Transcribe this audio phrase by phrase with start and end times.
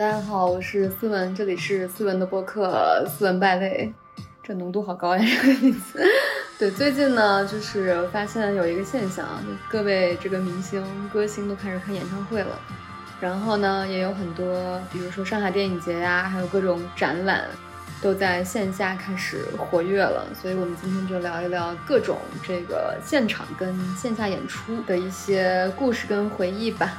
[0.00, 3.92] 大家好，我是思文，这里是思文的播客《思文败类》，
[4.42, 6.02] 这浓度好高呀， 这个名字。
[6.58, 12.58] 对，最近呢，就是发现有一个现象，就各位这个明星、歌星都开始开演唱会了，
[13.20, 17.44] 然后呢，也有很多，比如说上海电影节呀，还有各种展览，
[18.00, 20.26] 都在线下开始活跃了。
[20.40, 26.90] 所以我们今天就聊一聊各种这个现场跟线下演出的一些故事跟回忆吧。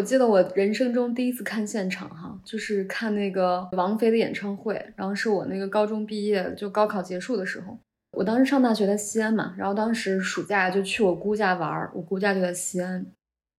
[0.00, 4.82] 我记得我人生中第一次看现场，哈，就是看那个王菲的演唱会。
[4.96, 7.78] 然后是我那个高中毕业，就高考结束的时候。
[8.12, 13.04] 我当时上大学在西安嘛，然后当时暑假就去我姑家玩儿，我姑家就在西安。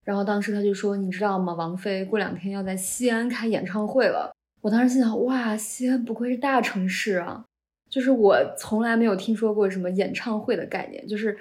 [0.03, 1.53] 然后当时他就说：“你知道吗？
[1.53, 7.45] 王菲过两天要在西安开演唱会了。”我当时心想：“哇，西安不愧是大城市啊！”
[7.87, 11.37] 就是我从来没有听说过什么演唱会的概念，就是。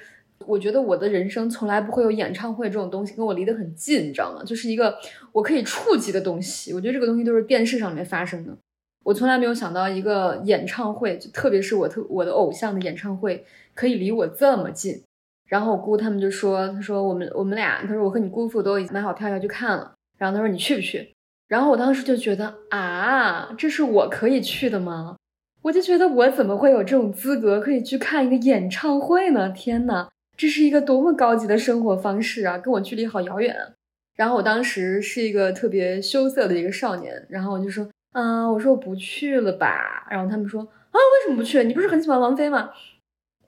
[0.46, 4.42] 我觉得我的人生从来不会有演唱会这种东西跟我离得很近，你知道吗？
[4.44, 4.98] 就是一个
[5.32, 6.72] 我可以触及的东西。
[6.72, 8.56] 我觉得这个东西都是电视上面发生的。
[9.04, 15.02] 我从来没有想到一个演唱会，就特别是我特我的偶像的演唱会，可以离我这么近。
[15.48, 19.92] 然后我姑他们就说：“他说我们我们俩，他说我和你姑父都已经买好票要去看了。
[20.18, 21.12] 然后他说你去不去？
[21.48, 25.16] 然后我当时就觉得啊，这是我可以去的吗？
[25.62, 29.50] 我就觉得我怎么会有这种资格可以去看一个演唱会呢？
[29.50, 30.08] 天呐！
[30.40, 33.68] 这是一个多么高级的生活方式啊，跟我距离好遥远啊！
[34.16, 40.06] 然后我当时是一个特别羞涩的一个少年，然后我就说，啊，我说我不去了吧。
[40.10, 41.62] 然后他们说，啊，为什么不去？
[41.64, 42.70] 你不是很喜欢王菲吗？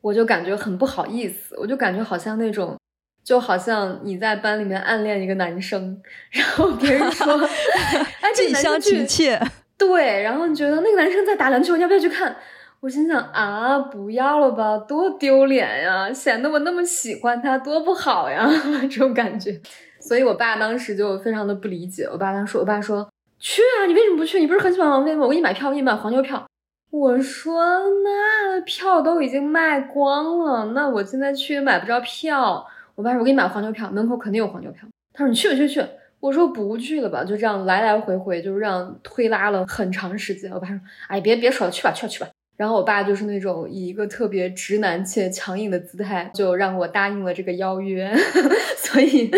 [0.03, 2.77] 我就感觉很不好意思，我就感觉好像那种，
[3.25, 5.99] 就好像你在班里面暗恋一个男生，
[6.31, 7.41] 然后别人说，
[8.21, 9.41] 哎，近乡情怯，
[9.79, 12.37] 对，然后你觉得那个男生在打篮球，你要不要去看？
[12.83, 16.13] 我心想啊，不要了吧，多丢脸呀！
[16.13, 18.45] 显得我那么喜欢他，多不好呀，
[18.91, 19.61] 这种感觉。
[20.01, 22.03] 所以我爸当时就非常的不理解。
[22.07, 24.41] 我爸当时说，我爸说去啊，你为什么不去？
[24.41, 25.23] 你不是很喜欢王菲吗？
[25.23, 26.45] 我给你买票，给你买黄牛票。
[26.91, 32.67] 我说那票都已经卖光了，那我现在去也买不着票。
[32.97, 34.89] 我爸说，我给你买黄牛票，门口肯定有黄牛票。
[35.15, 35.81] 他说你去吧去去？
[36.19, 40.51] 我说不去了吧，就这样来来回回，就是这样推拉了很长时间。
[40.51, 42.29] 我爸说，哎，别别说了，去吧去吧去吧。
[42.63, 48.15] 然后我爸就是那种以一个特别直男且强硬的姿态，就让我答应了这个邀约，
[48.79, 49.29] 所以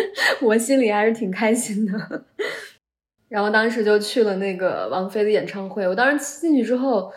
[0.42, 2.24] 我心里还是挺开心的。
[3.30, 5.88] 然后当时就去了那个王菲的演唱会。
[5.88, 7.10] 我当时进去之后，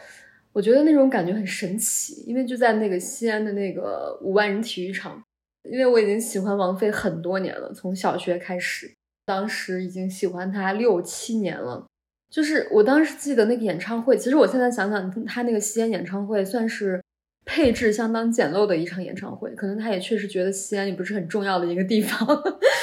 [0.54, 5.22] 我觉得那种感觉很神奇，因为就在那个西安的那个五万人体育场。
[5.70, 8.90] 因为我已经喜欢王菲很多年了，从小学开始，
[9.26, 11.86] 当时已经喜欢她六七年了。
[12.30, 17.02] 就是我当时记得那个演唱会，其实我现在想想，他那个西安演唱会算是
[17.46, 22.28] 配置相当简陋的一场演唱会，可能他也确实觉得西安也不是很重要的一个地方。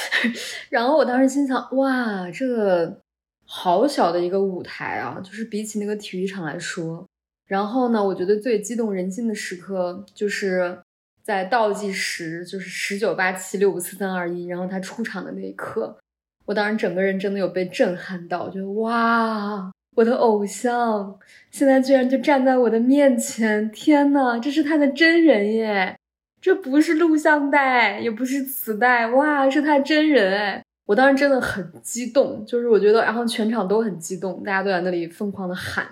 [0.71, 3.01] 然后我当时心想，哇，这个
[3.45, 7.07] 好小的一个舞台啊，就是比起那个体育场来说。
[7.47, 10.79] 然后呢，我觉得最激动人心的时刻就是
[11.23, 15.99] 在倒计时，就是十九八七六五四三二一，然后他出场的那一刻。
[16.47, 21.19] 我当时整个人真的有被震撼到，觉得哇，我的偶像
[21.51, 23.71] 现在居然就站在我的面前！
[23.71, 25.97] 天呐，这是他的真人耶！
[26.41, 30.63] 这不是录像带，也不是磁带，哇，是他真人哎！
[30.87, 35.87] 我当时真的很激动，就是我觉得，然后全场都很激动，大家都在那里疯狂的喊。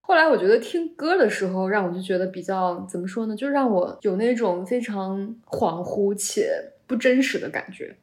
[0.00, 6.48] 后来我觉得听歌的时候，让我就觉得比较怎么说呢，就让我有那种非常恍惚且
[6.86, 7.94] 不真实的感觉。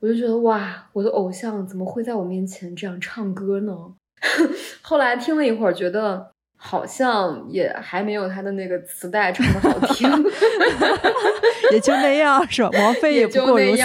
[0.00, 3.74] 我就觉得哇，我的偶像怎么会在我面前这样唱歌呢？
[4.82, 10.10] 后来听了一会儿，觉得好像也还没有他的那个磁带唱的好听，
[11.72, 12.70] 也就那样是吧？
[12.74, 13.82] 王菲也不过如此。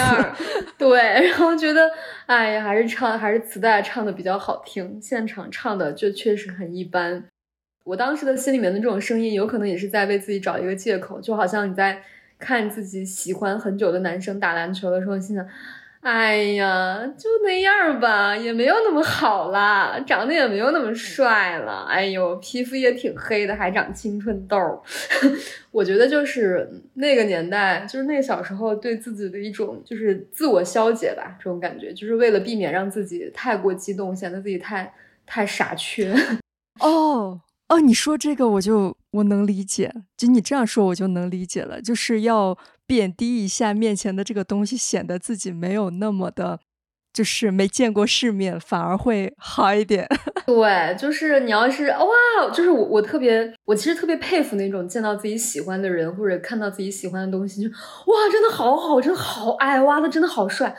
[0.78, 1.90] 对，然后觉得
[2.26, 7.24] 哎呀，还是唱还是磁带唱的比较好听，现场唱的就确实很一般。
[7.84, 12.02] 我当时的心里面的这种声音，有可能也是在为自己找一个借口，就好像你在
[12.38, 15.46] 看自己喜欢很久的男生打篮球的时候，心想。
[16.06, 21.84] 哎呀，就那样吧，也没有那么好啦，长得也没有那么帅了。
[21.88, 24.56] 哎呦，皮肤也挺黑的，还长青春痘。
[25.72, 34.94] 我觉得就是那个年代，就是那个小时候对自己的一种就是自我消解吧，这种感觉，就是为了避免让自己太过激动，显得自己太
[35.26, 36.14] 太傻缺。
[36.78, 37.40] 哦。
[37.68, 46.60] 哦，你说这个我就我能理解，就你这样说我就能理解了，就是要贬低一下面前的这个东西，显得自己没有那么的，
[47.12, 50.06] 就是没见过世面，反而会好一点。
[50.46, 60.76] 对，就是你要是哇，就是我我特别，我其实特别佩服那种见到自己喜欢的人或者看到自己喜欢的东西就哇，真的好好，真的好爱哇，他真的好帅。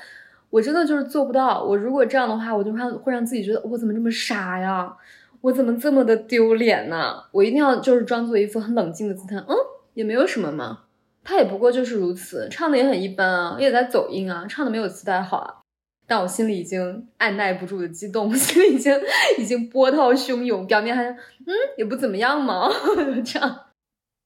[0.50, 1.62] 我真的就是做不到。
[1.62, 4.90] 我如果这样的话，我就让会让自己觉得我怎么这么傻呀？
[5.48, 7.24] 我怎么这么的丢脸呢？
[7.32, 9.56] 我一定要就是装作一副很冷静的姿态，嗯，
[9.94, 10.84] 也没有什么嘛。
[11.24, 15.56] 他也不过就是如此，唱的也很一般啊，也在走音啊，唱的没有磁带好啊。
[16.06, 18.94] 但我心里已经按耐不住的激动， 心里已经
[19.40, 21.18] 已经波涛汹涌，表面还嗯
[21.78, 22.70] 也不怎么样嘛，
[23.24, 23.68] 这样。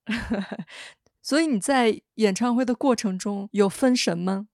[1.21, 4.47] 所以你在演唱会的过程中有分神吗？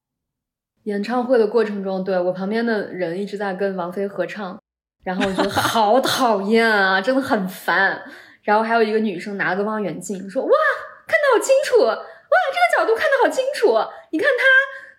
[0.84, 4.62] 演唱会的过程中，对我旁边的人一直在跟王菲合唱，
[5.04, 8.02] 然后我觉得好 讨厌啊，真的很烦。
[8.42, 10.50] 然后还有一个女生拿了个望远镜说：“哇，
[11.06, 13.74] 看得好清楚，哇，这个角度看得好清楚，
[14.10, 14.44] 你看她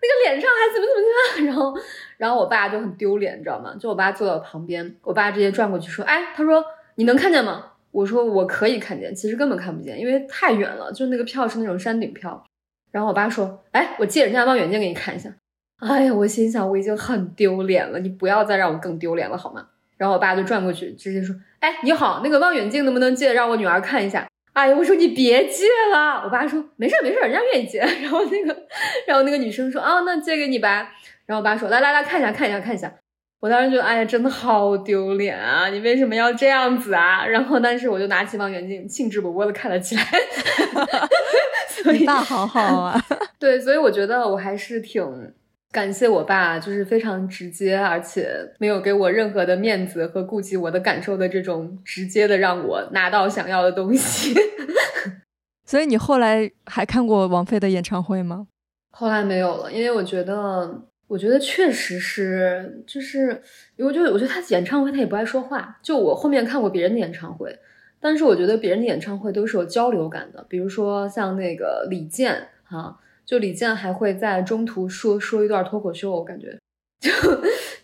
[0.01, 1.47] 那个脸上还怎么怎么样。
[1.49, 1.73] ”然后，
[2.17, 3.75] 然后我爸就很丢脸，你知道吗？
[3.79, 6.63] 就我爸坐在我旁边，我爸直接转过去说：“哎，他说
[6.95, 12.43] 你能看见吗？”我说：“我可以看见，其实根本看不见，因为太远了，就那个票是那种山顶票。”
[12.91, 15.29] 然后我爸说：“哎，我借人家望远镜给你看一下。”
[15.81, 19.65] 哎呀，我心想我已经很丢脸了，你不要再让我更丢脸了好吗？
[19.99, 26.23] 然后我爸就转过去，直接说：“哎，你好，那个望远镜能不能借，让我女儿看一下？”哎呀，我说你别借了。
[26.23, 27.79] 我爸说：“没事没事，人家愿意借。
[28.01, 28.57] ”然后那个，
[29.05, 30.91] 然后那个女生说：“啊，那借给你吧。”
[31.27, 32.91] 然后我爸说：“来来来看一下看一下看一下。”
[33.39, 35.69] 我当时觉得，哎呀，真的好丢脸啊！
[35.69, 37.25] 你为什么要这样子啊？
[37.25, 40.03] 然后，但是我就拿起望远镜，兴致勃勃的看了起来。
[41.69, 43.01] 所以爸好好啊。
[43.37, 45.33] 对，所以我觉得我还是挺。
[45.71, 48.27] 感谢我爸，就是非常直接，而且
[48.57, 54.33] 没有给我任何的面子和顾及我的感受的这种直接的让我拿到想要的东西。
[55.65, 58.47] 所以你后来还看过王菲的演唱会吗？
[58.89, 63.39] 后来没有了，因为我觉得，我觉得确实是，就是
[63.75, 65.77] 因为就我觉得他演唱会他也不爱说话。
[65.83, 67.55] 就我后面看过别人的演唱会，
[67.99, 72.97] 但是我觉得别人的演唱会都是有交流感的，比如说像那个李健哈。
[73.29, 76.57] 就李健还会在中途说说一段脱口秀，我感觉
[76.99, 77.11] 就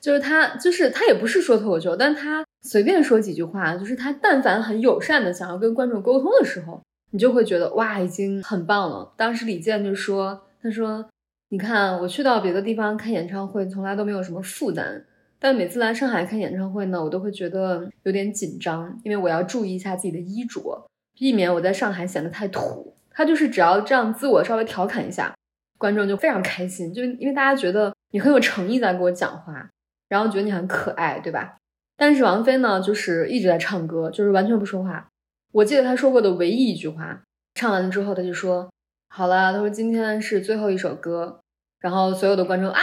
[0.01, 6.81] 就是他就是他也不是说脱口秀，但他随便说几句话，就是他但凡很友善的想要跟观众沟通的时候，
[7.11, 9.13] 你就会觉得哇，已经很棒了。
[9.15, 11.07] 当时李健就说，他说，
[11.49, 15.05] 你看我去到别的地方看演唱会，从来都没有什么负担，
[15.37, 22.95] 但每次来上海看演唱会呢，我都会觉得有点紧张，因为我要注意一下自己的衣着，避免我在上海显得太土。
[23.15, 25.33] 他就是只要这样自我稍微调侃一下，
[25.77, 29.69] 观众就非常开心，就因为大家觉得你很有诚意在给我讲话，
[30.09, 31.55] 然后觉得你很可爱，对吧？
[31.97, 35.07] 但是王菲呢，就是一直在唱歌，就是完全不说话。
[35.53, 37.23] 我记得她说过的唯一一句话，
[37.53, 38.69] 唱完了之后，他就说
[39.07, 41.39] ：“好了。”他说：“今天是最后一首歌。”
[41.79, 42.81] 然后所有的观众啊，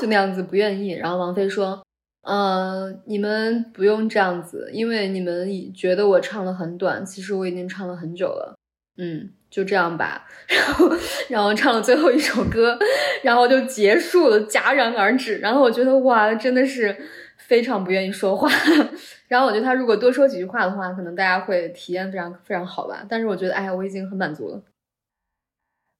[0.00, 0.92] 就那样子不愿意。
[0.92, 1.82] 然后王菲说
[2.26, 8.56] ：“嗯，你们不用这样子，因为你们觉得我唱的很短，其实我已经唱了很久了。”
[8.96, 9.34] 嗯。
[9.50, 10.90] 就这样吧，然后，
[11.28, 12.78] 然后唱了最后一首歌，
[13.22, 15.38] 然后就结束了，戛然而止。
[15.38, 16.96] 然后我觉得哇，真的是
[17.36, 18.48] 非常不愿意说话。
[19.26, 23.04] 然后我觉得他如果多说几句话的话，可能大家会体验非常非常好吧。
[23.08, 24.62] 但是我觉得，哎呀，我已经很满足了。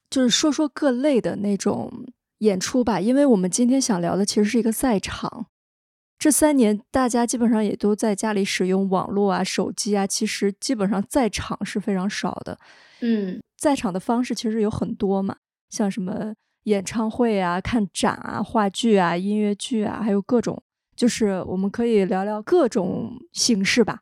[0.08, 1.92] 就是说说各类的那种
[2.38, 5.46] 演出吧，因为我们今天想聊的其实是一个赛场。
[6.20, 12.58] 这三年大家基本上也都在家里使用网络啊、手机啊，其实基本上在场是非常少的。
[13.00, 15.36] 嗯，在场的方式其实有很多嘛，
[15.70, 16.34] 像什么
[16.64, 20.62] 演唱会啊、看展啊、话剧啊、音乐剧啊，还有各种，
[20.94, 24.00] 就是我们可以聊聊各种形式吧。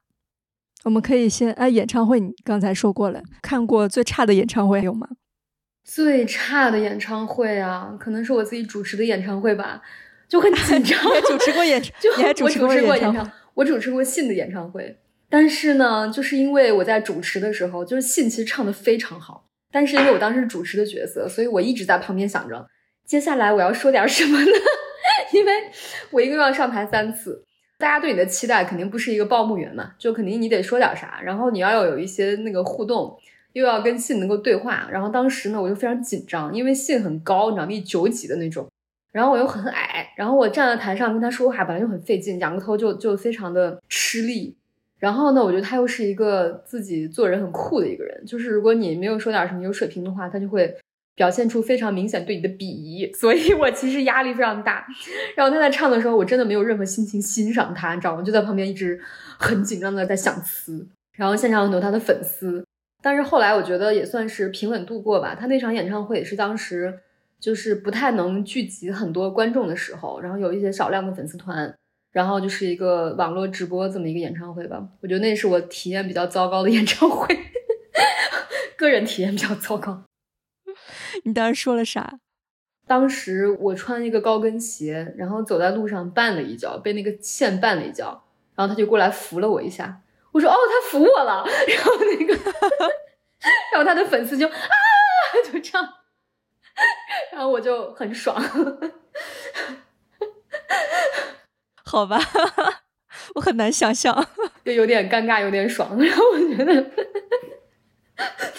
[0.83, 5.07] 我们可以先哎，演唱会你刚才说过了，看过最差的演唱会有吗？
[5.85, 9.81] 最差的演唱会啊，可能是我自己主持的演唱会吧，
[10.28, 10.99] 就很紧张。
[11.26, 14.99] 主持过演唱， 就我主持过演唱，我主持过信的演唱会。
[15.30, 22.66] 但是呢，就是因为我在主持的时候，就是信其实唱的非常好，但是因为我当时主持的角色，所以我一直在旁边想着，
[23.04, 24.52] 接下来我要说点什么呢？
[25.35, 25.52] 因为
[26.11, 27.44] 我一个月要上台三次，
[27.78, 33.14] 大家对你的期待肯定不是一个报幕员嘛，就肯定你得说点啥，然后你要有一些那个互动，
[33.52, 38.66] 又要跟信能够对话，然后当时呢，我就非常紧张，因为信很高，你知道一九几的那种，
[39.19, 44.57] 然后我又很矮，然后我站在台上跟他说话，本来就很费劲，仰个头就就非常的吃力。
[45.01, 50.73] 然后呢，我觉得他又是一个自己做人很酷的一个人，就是如果你没有说点什么有水平的话，他就会
[51.17, 54.87] 表现出非常明显对你的鄙夷，所以我其实压力非常大。
[55.35, 58.23] 然后他在唱的时候，我真的没有任何心情欣赏他，你知道吗？
[58.23, 59.01] 就在旁边一直
[59.37, 60.87] 很紧张的在想词。
[61.17, 62.65] 然后现场很多他的粉丝，
[63.03, 65.35] 但是后来我觉得也算是平稳度过吧。
[65.35, 67.01] 他那场演唱会也是当时
[67.40, 71.75] 就是不太能聚集很多观众的时候，然后有一些少量的粉丝团，
[72.12, 74.83] 然后就是一个网络直播这么一个演唱会吧。
[75.00, 77.26] 我觉得那是我体验比较糟糕的演唱会，
[78.76, 80.04] 个人体验比较糟糕。
[81.25, 82.18] 你当时说了啥？
[82.87, 90.00] 当时我穿一个高跟鞋，然后走在路上绊了一跤，被那个线绊了一跤，然后他就过来扶了我一下。
[90.33, 91.45] 我说：“哦，他扶我了。
[91.68, 92.35] ”然后那个，
[93.73, 94.52] 然后他的粉丝就啊，
[95.45, 95.87] 就这样，
[97.32, 98.40] 然后我就很爽。
[101.85, 102.18] 好吧，
[103.35, 104.26] 我很难想象，
[104.64, 105.99] 就有点尴尬，有点爽。
[105.99, 106.90] 然后我觉得。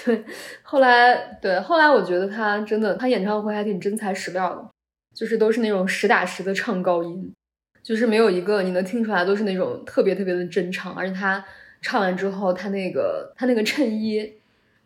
[0.06, 0.24] 对，
[0.64, 4.70] 后来对，后来我觉得他真的，他演唱会还挺真材实料的，
[5.14, 7.34] 就是都是那种实打实的唱高音，
[7.84, 11.44] 就是没有一个你能听出来都是那种特别特别的真唱，而且他
[11.82, 14.39] 唱完之后，他那个他那个衬衣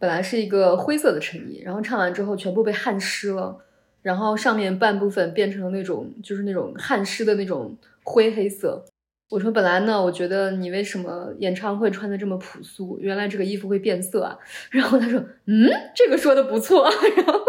[0.04, 3.58] 本来是一个灰色的衬衣，然后唱完之后全部被汗湿了，
[4.02, 8.84] 然后上面半部分变成了那种就是那种汗湿的那种灰黑色。
[9.30, 13.00] 我说本来呢，我觉得你为什么演唱会穿的这么朴素？
[13.00, 14.38] 原来这个衣服会变色啊！
[14.72, 15.18] 然后他说
[15.48, 16.84] ：“嗯，这个说的不错。
[17.16, 17.40] ”然后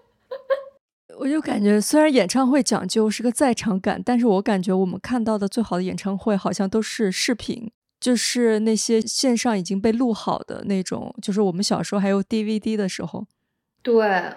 [1.20, 13.26] 我就感觉，虽然演唱会讲究是个在场感，但是我感觉我们看到的最好的演唱会好像都是视频，就是那些线上已经被录好的那种，就是我们小时候还有 DVD 的时候。
[13.82, 13.94] 对，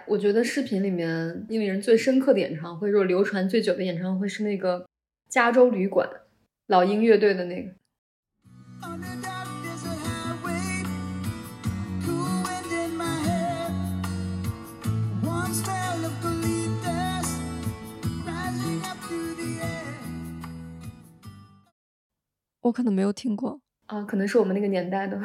[0.07, 4.85] 我觉得视频里面令人最深刻的演唱会，就是流传最久的演唱会是那个
[5.29, 6.09] 加州旅馆。
[6.67, 7.71] 老鹰乐队的那个。
[22.63, 25.21] 我可能没有听过啊，可能是我们那个年代的。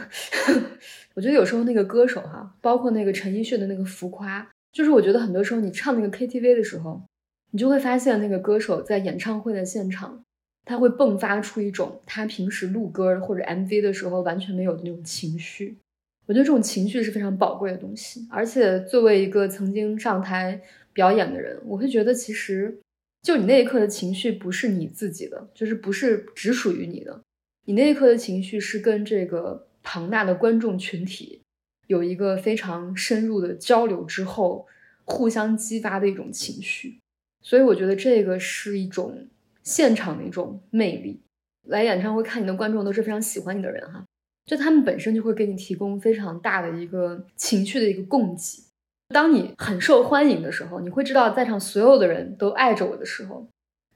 [1.15, 7.03] 我觉得有时候那个歌手哈，包括那个陈奕迅的那个浮夸，就是我觉得很多时候你唱那个 KTV 的时候，
[7.53, 10.23] 你就会发现那个歌手在演唱会的现场。
[10.65, 15.79] 他会迸发出一种他平时录歌或者 MV 的时候完全没有的那种情绪，
[16.27, 18.29] 我觉得这种情绪是非常宝贵的东西。
[18.31, 20.61] 而且作为一个曾经上台
[20.93, 22.79] 表演的人，我会觉得其实
[23.23, 27.19] 就你那一刻的情绪不是你自己的，就是不是只属于你的。
[27.69, 31.43] 你那一刻的情绪是跟这个庞大的观众群体
[31.87, 34.67] 有一个非常深入的交流之后，
[35.05, 36.99] 互相激发的一种情绪。
[37.43, 39.29] 所以我觉得这个是一种。
[39.65, 41.21] 现场的一种魅力，
[41.67, 44.03] 来演唱会看你的观众都是非常喜欢你的人哈，
[44.47, 48.65] 就他们本身就会给你提供非常大的一个情绪的一个供给。
[49.09, 53.47] 当你很受欢迎的时候，你会知道在场所有的人都爱着我的时候，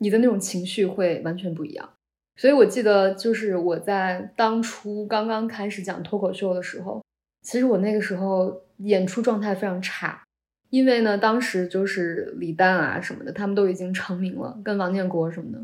[0.01, 1.95] 你的那种情绪会完全不一样。
[2.37, 7.03] 所以我记得就是我在当初刚刚开始讲脱口秀的时候，
[7.43, 10.23] 其实我那个时候演出状态非常差。
[10.71, 15.59] 因为呢，当时就是李诞啊什么的，他们都已经成名了，跟王建国什么的。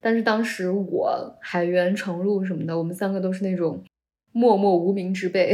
[0.00, 3.82] 但是当时我、海源、程璐什么的，我们三个都是那种
[4.30, 5.52] 默默无名之辈。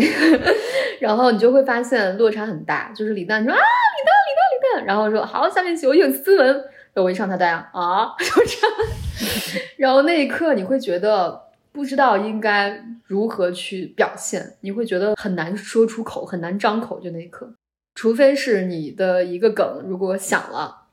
[1.00, 3.60] 然后你就会发现落差很大，就是李诞说啊，李
[4.04, 6.64] 诞，李诞，李诞，然后说好，下面请我请斯文。
[6.98, 8.76] 然后我一上台，大家啊，就这样。
[9.78, 17.54] 然后那一刻你会觉得不知道应该如何去表现，你会觉得很难说出口，很难张口，就那一刻。
[17.94, 20.88] 除非是你的一个梗，如果响了，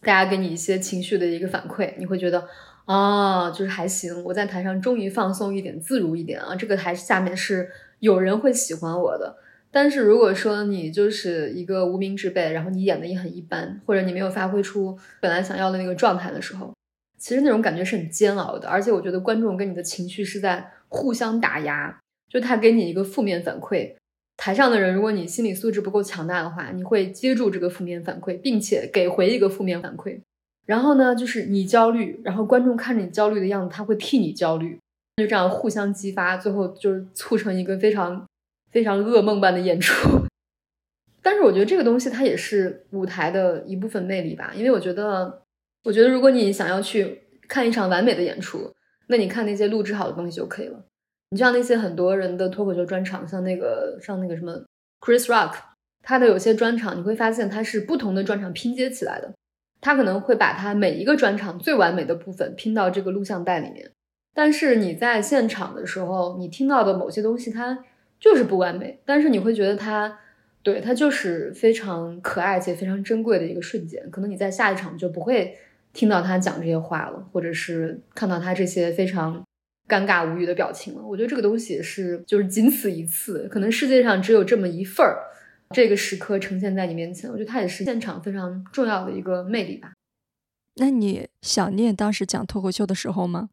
[0.00, 2.48] 大家给你一些情绪的一个反馈，你会觉得
[2.86, 9.36] 啊，就是还行，我在台上终于放松一点，自如一点啊，这个台下面是有人会喜欢我的。
[9.72, 16.74] 但是如果说你就是一个无名之辈，然后你演的也很一般，或者你没有发挥出本来想要的那个状态的时候，
[17.18, 18.68] 其实那种感觉是很煎熬的。
[18.68, 23.94] 而且我觉得观众跟你的情绪是在互相打压，就他给你一个负面反馈。
[24.36, 30.18] 台上的人，如果你心理素质不够强大的话，你会接住这个负面反馈，并且给回一个负面反馈。
[30.66, 34.78] 然后呢，就是你焦虑，然后观众看着你焦虑的样子，他会替你焦虑，
[35.18, 38.24] 就这样互相激发，最后就是促成一个非常
[38.70, 40.26] 非常噩梦般的演出。
[41.22, 45.42] 但是我觉得这个东西它也是舞台的一部分魅力吧，因为我觉得，
[45.84, 48.72] 我觉得如果你想要去看一场完美的演出，
[49.08, 50.82] 那你看那些录制好的东西就可以了。
[51.30, 54.64] 你像那些很多人的脱口秀专场，像那个像那个什么
[55.00, 55.54] Chris Rock，
[56.02, 59.32] 他的有些专场你会发现他是不同的专场拼接起来的，
[59.80, 63.90] 他可能会把他每一个专场最完美的部分拼到这个录像带里面，
[64.34, 67.84] 但是你在现场的时候，你听到的某些东西它
[68.20, 70.18] 就是不完美，但是你会觉得它
[70.62, 75.56] 对它就是非常可爱且非常珍贵的一个瞬间，可能你在下一场就不会
[75.92, 79.42] 听到他讲这些话了，或者是看到他这些非常。
[79.88, 85.18] 尴尬无语的表情了，我觉得这个东西是就是仅此一次，可能世界上只有这么一份儿，
[85.74, 89.90] 这个时刻呈现在你面前，我觉得它也是现场非常重要的一个魅力吧。
[90.76, 93.50] 那你想念当时讲脱口秀的时候吗？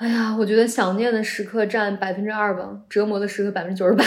[0.00, 4.02] 哎呀，我觉得想念的时刻占百分之二吧，折磨的时刻百分之九十八。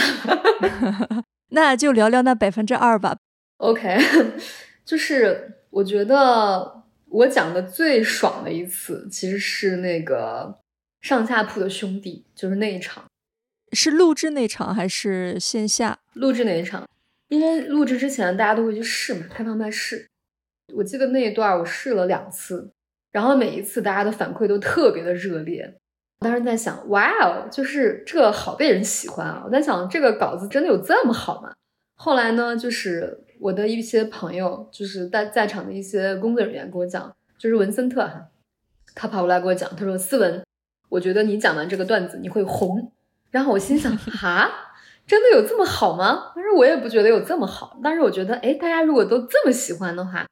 [1.50, 3.16] 那就聊聊那百分之二吧。
[3.58, 3.96] OK，
[4.84, 10.58] 就是我觉得我讲的最爽的一次，其实是那个
[11.00, 13.04] 上下铺的兄弟，就是那一场。
[13.70, 16.84] 是录制那场还是线下录制那一场？
[17.28, 20.08] 因为录制之前大家都会去试嘛，开放麦试。
[20.74, 22.72] 我记得那一段我试了两次，
[23.12, 25.76] 然后每一次大家的反馈都特别的热烈。
[26.20, 29.42] 我当时在想，哇哦，就是这个好被人喜欢啊！
[29.44, 31.52] 我在想，这个稿子真的有这么好吗？
[31.96, 38.28] 后来呢，就是我的一些朋友，就是在在场的一些工作人员跟我讲，就是文森特哈，
[38.94, 40.42] 他跑过来跟我讲，他说：“思文，
[40.88, 42.90] 我觉得你讲完这个段子你会红。”
[43.30, 44.50] 然后我心想，哈，
[45.06, 46.32] 真的有这么好吗？
[46.34, 50.26] 但是我也不觉得有这么好，但是我觉得，哎，大家如果都这么喜欢的话，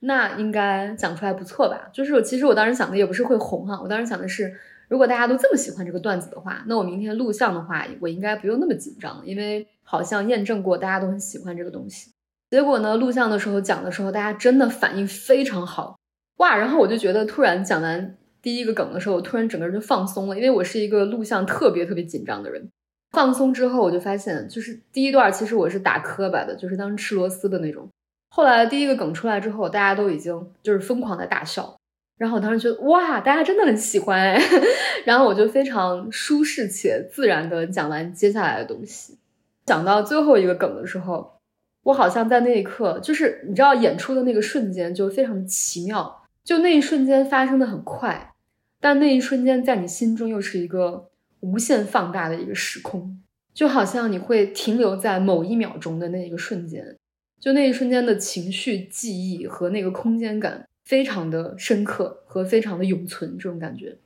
[0.00, 1.88] 那应该讲出来不错吧？
[1.92, 4.58] 就是我其实我当时想的也不是会红哈，我当时想的是。
[4.88, 12.10] 如果大家都这么喜欢这个段子的话，那我明天录像的话，我应该不用那么紧张，因为好像验证过大家都很喜欢这个东西。
[12.50, 15.98] 结果呢，录像的时候讲的时候，大家真的反应非常好，
[16.38, 16.56] 哇！
[16.56, 22.68] 然后我就觉得，突然讲完第一个梗的时候，我突然整个人就放松了，因为我是一个录像特别特别紧张的人。
[23.10, 27.88] 放松之后，我就发现，就是第一段其实我是打磕巴的，就是当时吃螺丝的那种。
[28.30, 31.77] 后来第一个梗出来之后，大家都已经就是疯狂的大笑。
[32.18, 34.42] 然后我当时觉得哇，大家真的很喜欢哎，
[35.06, 39.16] 然后我就非常舒适且自然的讲完接下来的东西。
[39.64, 41.38] 讲到最后一个梗的时候，
[41.84, 48.32] 我好像在那一刻，就是你知道演出的那个瞬间就非常奇妙，就那一瞬间发生的很快，
[48.80, 51.08] 但那一瞬间在你心中又是一个
[51.40, 53.20] 无限放大的一个时空，
[53.54, 56.96] 就好像你会停留在某一秒钟的那一个瞬间，
[57.38, 60.67] 就那一瞬间的情绪、记忆和那个空间感。
[60.88, 63.98] 非常的深刻和非常的永存这种感觉。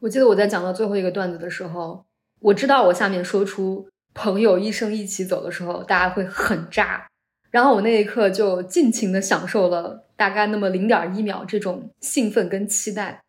[0.00, 2.06] 我记得我在讲到最后一个段子的时候，
[2.40, 7.06] 我知道我下面说出“朋友一生一起走”的时候，大家会很炸。
[7.50, 13.20] 然后我那一刻就尽情的享受了大概那么零点一秒这种兴奋跟期待。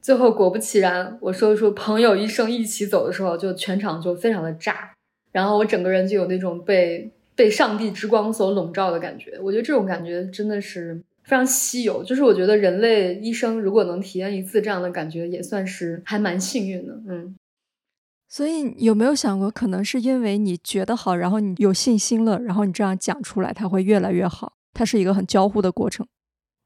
[0.00, 4.94] 最后果不其然，我说出“朋友一生一起走”的时候，就全场就非常的炸。
[5.32, 9.36] 然后我整个人就有那种被被上帝之光所笼罩的感觉。
[9.42, 11.02] 我觉得这种感觉真的是。
[11.28, 16.94] 非常稀有，就是我觉得人类一生如果能体验一次这样的感觉，也算是还蛮幸运的。
[17.06, 17.36] 嗯，
[18.28, 24.54] 所以有没有想过，可能是因为你觉得好，然后你有信心了，然后你这样讲出来，它会越来越好。
[24.72, 26.06] 它是一个很交互的过程。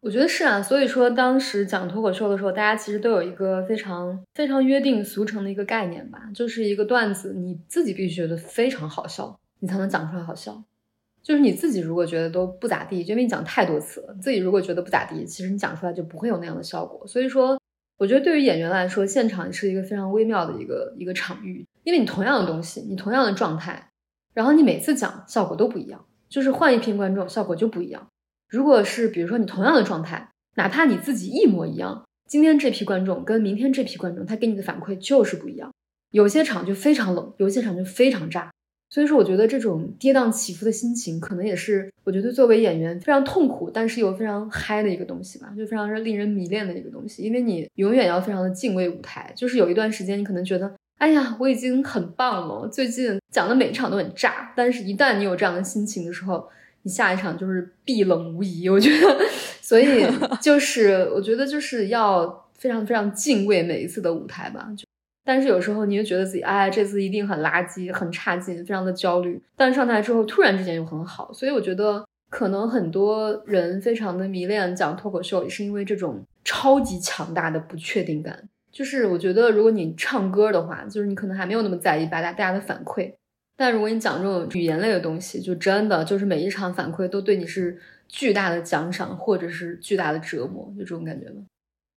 [0.03, 10.63] 我觉得是啊，所以说当时讲脱口秀的时候，大家其实都有一个非常非常约定俗成的一个概念吧，就是一个段子，你自己必须觉得非常好笑，你才能讲出来好笑。
[11.23, 17.07] 就是你自己如果觉得都不咋地，就因为你讲太多次了，自己如果觉得不咋地，其实你讲出来就不会有那样的效果。
[17.07, 17.59] 所以说，
[17.99, 23.89] 我觉得对于演员来说，现场是一个非常微妙的一个一个场域，因为你同样的东西，你同样的状态，
[24.35, 28.09] 然后你每次讲效果都不一样，就是换一批观众效果就不一样。
[28.49, 35.71] 如果是比如说你同样的状态，哪怕你自己一模一样，今天这批观众跟明天这批观众，他给你的反馈就是不一样。
[36.11, 38.51] 有些场就非常冷，有些场就非常炸。
[38.93, 47.23] 所以说，我觉得这种跌宕起伏的心情，可能也是我觉得作为演员非常痛苦，但是又非常嗨的一个东西吧，就非常令人迷恋的一个东西。
[47.23, 54.53] 因为你永远要非常的敬畏舞台，就是有一段时间你可能觉得，哎呀，我已经很棒了，最近讲的每一场都很炸。
[54.55, 56.47] 但是，一旦你有这样的心情的时候，
[56.83, 58.69] 你下一场就是必冷无疑。
[58.69, 59.19] 我觉得，
[59.63, 60.05] 所以
[60.43, 64.69] 就是我觉得就是要非常非常敬畏每一次的舞台吧。
[64.77, 64.85] 就。
[65.25, 69.41] 但是有时候你就觉得自己，哎，这次一定很垃圾、很差劲，非常的焦虑。
[69.57, 71.33] 但上台之后，突然之间又很好。
[71.33, 78.49] 所以我觉得，可能很多人非常的迷恋讲脱口秀，也是因为这种超级强大的不确定感。
[78.73, 83.13] 就是我觉得，如果你唱歌的话，就是你可能还没有那么在意大家大家的反馈。
[83.57, 91.43] 但如果你讲这种语言类的东西，就真的就是每一场反馈都对你是巨大的奖赏，或者是巨大的折磨，就这种感觉吗？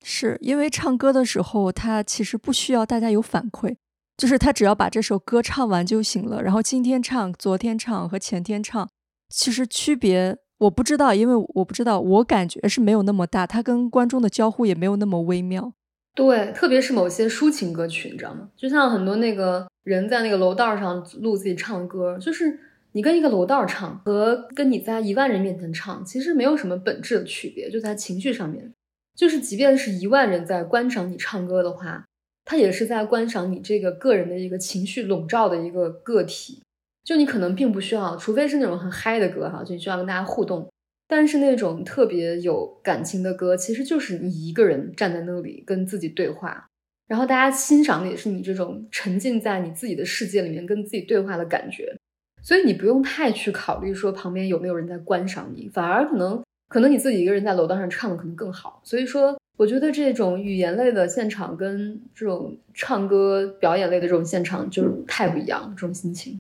[0.08, 3.76] 是因为唱歌的时候，他其实不需要大家有反馈，
[4.16, 6.44] 就是他只要把这首歌唱完就行了。
[6.44, 8.88] 然后今天唱、昨天唱和前天唱，
[9.30, 13.48] 其实区别我不知道，因为我不知道，我感觉是没有那么大。
[13.48, 15.74] 他跟观众的交互也没有那么微妙。
[16.14, 18.48] 对，特别是某些抒情歌曲，你知道吗？
[18.56, 22.60] 就像很多那个人在那个楼道上录自己唱歌，就是
[22.92, 28.72] 你跟一个楼道唱和跟你在一万人面前唱，其实没有什么本质的区别，就在情绪上面。
[29.16, 32.06] 就是，即便是一万人在观赏你唱歌的话，
[32.44, 36.62] 他也是在观赏你这个个人的一个情绪笼罩的一个个体。
[37.04, 40.68] 就你可能并不需要，除非是那种很嗨的歌哈，就需要跟大家互动。
[41.08, 46.68] 但是那种特别有感情的歌，其实就是你一个人站在那里跟自己对话，
[47.08, 51.96] 然后大家欣赏的也是你这种沉浸在你自己的世界里面跟自己对话的感觉。
[52.42, 58.82] 所以你不用太去考虑说旁边有没有人在观赏你，反而可能可能你自己一个人在楼道上唱的可能更好。
[58.84, 66.40] 所以说，我觉得这种语言类的现场跟这种唱歌表演类的这种现场就是太不一样，这种心情。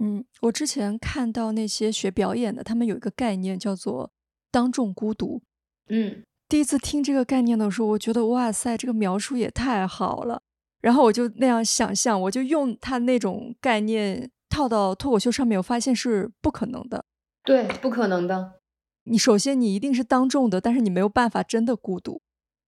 [0.00, 4.10] 嗯，我之前看到那些学表演的，他们有一个概念叫做
[4.50, 5.42] “当众孤独”。
[5.88, 10.40] 嗯，第一次听这个概念的时候，我觉得哇塞，这个描述也太好了。
[10.80, 17.04] 然后我就那样想象，我就用他那种概念套到脱口秀上面，我发现是不可能的。
[17.44, 18.59] 对，不可能的。
[19.04, 22.20] 你首先你一定是当众的，但是你没有办法真的孤独。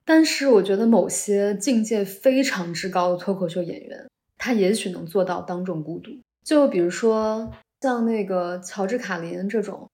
[0.05, 6.11] 但是我觉得某些境界非常之高的脱口秀演员，他也许能做到当众孤独。
[6.43, 9.89] 就比如说像那个乔治卡林这种，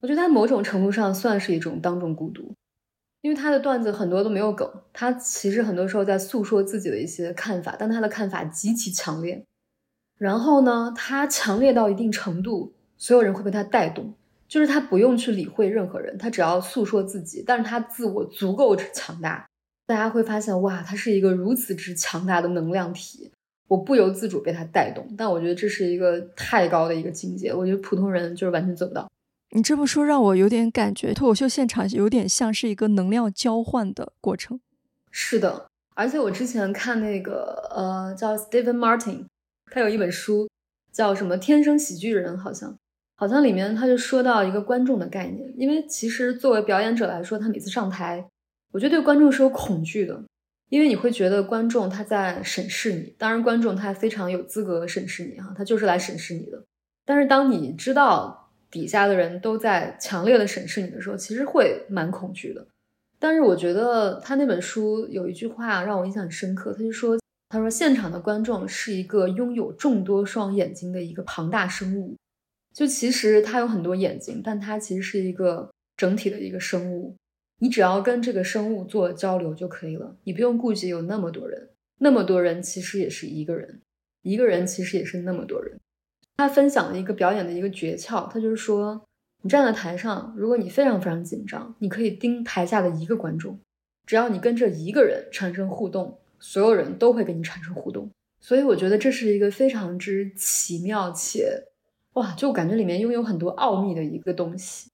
[0.00, 2.52] 我觉得他某种程度上算是一种当众孤独，
[3.20, 9.44] 因为他的段子很多都没有梗，他其实很多时候在诉说自己的一些看法，但他的看法极其强烈。
[10.16, 14.14] 然后呢，他强烈到一定程度，所有人会被他带动，
[14.48, 19.46] 就是他不用去理会任何人，他只要诉说自己，但是他自我足够之强大，
[19.86, 23.30] 大家会发现哇，他是一个如此之强大的能量体。
[23.68, 29.06] 我不由自主被他带动，但我觉得这是一个太高的一个境界，我觉得普通人就是完全做不到。
[29.50, 34.58] 你这么说让我有点感觉，脱口秀现场有点像是一个能量交换的过程。
[35.10, 39.26] 是的，而且我之前看那个呃叫 Stephen Martin，
[39.70, 40.48] 他有一本书
[40.90, 42.74] 叫什么《天生喜剧人》，好像
[43.18, 48.24] 好像里面他就说到一个观众的概念，因为其实作为表演者来说，他每次上台，
[48.72, 50.22] 我觉得对观众是有恐惧的。
[50.68, 56.62] 因为你会觉得观众他在审视你，当然观众他非常有资格审视你哈，他就是来审视你的。
[57.04, 62.66] 但是当你知道底下的人都在强烈的审视你的时候，其实会蛮恐惧的。
[63.18, 72.14] 但是我觉得他那本书有一句话让我印象很深刻，他就说：“他说现场的观众是一个拥有众多双眼睛的一个庞大生物，
[72.78, 77.16] 就其实他有很多眼睛，但他其实是一个整体的一个生物。”
[77.58, 83.80] 你只要跟这个生物做交流就可以了，你不用顾及有那么多人，那么多人其实也是一个人，
[84.22, 85.76] 一个人其实也是那么多人。
[86.36, 89.04] 他分享了一个表演的一个诀窍，他就是说，
[89.42, 93.58] 你站在台上，如果你非常非常紧张，你可以盯台下的一个观众，
[94.06, 98.08] 只要你跟这一个人产生互动，所有人都会跟你产生互动。
[98.40, 101.60] 所以我觉得这是一个非常之奇妙且，
[102.14, 104.90] 哇，就感觉里面拥有很多奥秘的一个东西。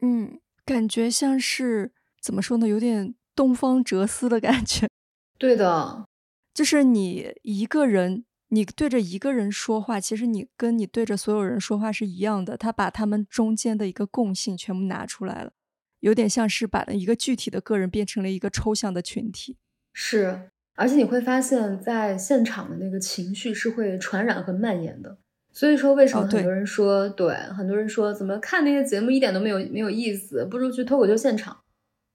[0.00, 0.40] 嗯。
[0.62, 1.90] 感觉像是
[2.22, 2.68] 怎么说呢？
[2.68, 4.86] 有点东方哲思的感觉。
[5.36, 6.06] 对的，
[6.54, 12.56] 就是你一个人，你对着一个人说话，其实你跟你对着所有人说话是一样的。
[12.56, 15.50] 他把他们中间的一个共性全部拿出来了，
[16.00, 19.56] 有点像是把一个具体的个人变成了一个抽象的群体。
[19.92, 25.18] 是，而且你会发现在现场的那个情绪是会传染和蔓延的。
[25.52, 27.34] 所以说，为什么很多人说对？
[27.56, 31.56] 很多人说怎么看那些节目一点都没有没有意思，不如去脱口秀现场。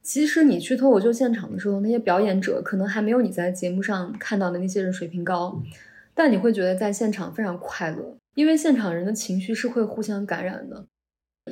[0.02, 5.62] 其实你去脱口秀现场的时候，那些表演者可能还没有你在节目上看到的那些人水平高，
[6.14, 10.86] 但你会觉得在现场非常快乐，因为现场人的情绪是会互相感染的。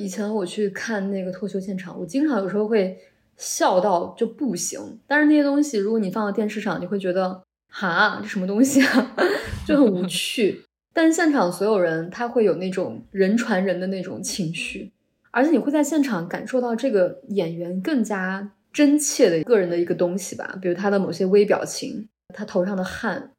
[0.00, 2.96] 以前我去看那个脱口秀现场，我经常有时候会
[3.36, 9.16] 笑到就不行，但是那些东西如果你放到电视上，你会觉得哈，这什么东西啊，
[9.66, 10.64] 就很无趣。
[10.94, 14.92] 但是现场所有人他会有那种人传人的那种情绪，
[15.32, 23.32] 而且你会在现场感受到这个演员更加真切的个人的一个东西吧，比如他的某些微表情，他头上的汗，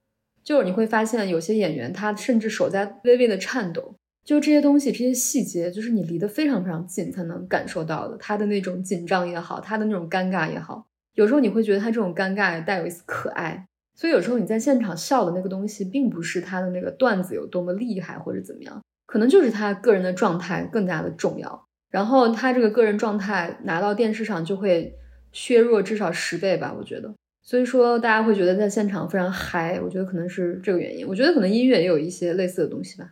[0.44, 13.65] 就是你会发现有些演员他甚至手在微微的颤抖，就这些东西这些细节，就是你离得非常非常近才能感受到的，他的那种紧张也好，他的那种尴尬也好，有时候你会觉得他这种尴尬带有一丝可爱。
[13.95, 21.65] 所以有时候你在现场笑的那个东西，并不是他的那个段子有多么厉害或者怎么样，可能就是他个人的状态更加的重要。
[21.89, 24.93] 然后他这个个人状态拿到电视上就会
[25.31, 27.15] 削弱至少十倍吧，我觉得。
[27.41, 31.08] 所以说大家会觉得在现场非常嗨，我觉得可能是这个原因。
[31.08, 33.12] 我觉得可能音乐也有一些类似的东西吧。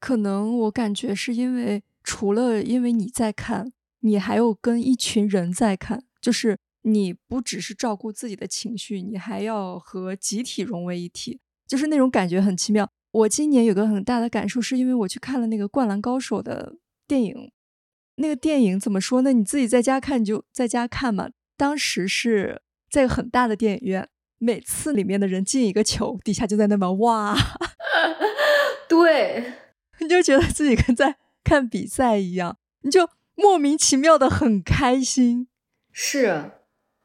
[0.00, 6.58] 可能我感觉是因为除了因为你在看，你还有跟一群人在看，就是。
[6.92, 12.90] 你不只是照顾自己的情绪，你还要和集体融为一体，就是那种感觉很奇妙。
[13.10, 17.52] 我今年有个很大的感受，是因为我去看了那个《灌篮高手》的电影。
[18.16, 19.32] 那个电影怎么说呢？
[19.32, 21.30] 你自己在家看就在家看嘛。
[21.56, 27.36] 当时是在很大的电影院，每次里面的人进一个球，底下就在那边哇。
[28.88, 29.54] 对，
[30.00, 35.48] 你就觉得自己跟在看比赛一样，你就莫名其妙的很开心。
[35.92, 36.52] 是，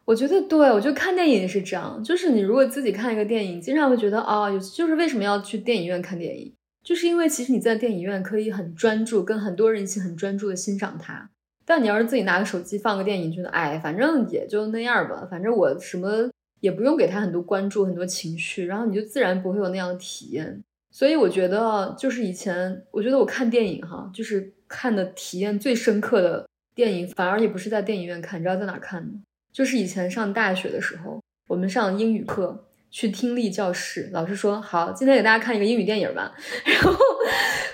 [0.05, 6.53] 我觉得对，我觉得看电影也是这样，就是你如果自己看一个电影，经常会觉得啊，有就是为什么要去电影院看电影？
[6.83, 11.29] 就是因为其实你在电影院可以很专注，跟很多人一起很专注的欣赏它。
[11.65, 20.61] 但你要是自己拿个手机放个电影，觉得哎，反正也就那样吧，反正我什么也不用给他很多关注、很多情绪，然后你就自然不会有那样的体验。
[20.91, 29.21] 所以我觉得，就是以前我觉得我看电影哈，就是看的体验最深刻的电影，反而也不是在电影院看，你知道在哪看吗？
[29.53, 36.33] 就是以前上大学的时候，我们上英语课去听力教室，老师说好，今天给大家看一个英语电影吧，
[36.65, 36.93] 然后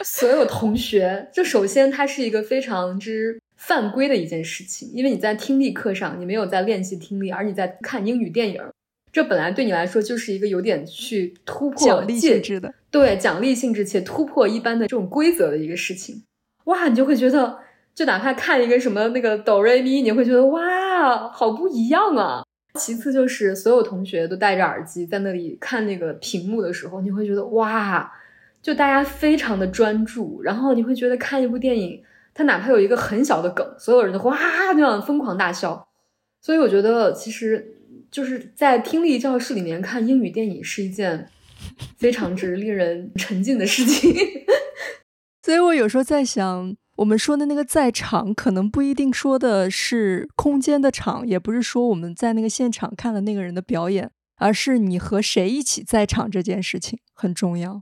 [0.03, 3.39] 所有同学，就首先它是一个非常之。
[3.61, 8.63] 犯规的一件事情，因为你在听力课上，你没有在练习听力，而你在看英语电影，
[9.11, 16.23] 这本来对你来说就是一个有点去突破奖励性质的，对奖励性质且突破一般的这种规则的一个事情。
[16.63, 17.59] 哇，你就会觉得，
[17.93, 20.61] 就哪怕看一个什么那个哆瑞咪，你会觉得哇，
[21.01, 22.43] 啊好不一样啊。
[22.75, 28.11] 其次就是所有同学都戴着耳机在那里看那个屏幕的时候，你会觉得哇，
[28.61, 32.01] 就大家非常的专注，然后你会觉得看一部电影。
[32.31, 34.37] 他哪怕有一个很小的梗，所有人都哇
[34.75, 35.89] 那样疯狂大笑，
[36.39, 37.75] 所以我觉得其实
[38.09, 41.27] 就是在听力教室里面看英语电影是一件
[41.97, 44.13] 非常之令人沉浸的事情。
[45.43, 57.81] 所以我有时候在想，我们说的那个在场，可能不一定说的是空间的场，也不是说我们在那个现场看了那个人的表演，而是你和谁一起在场这件事情很重要。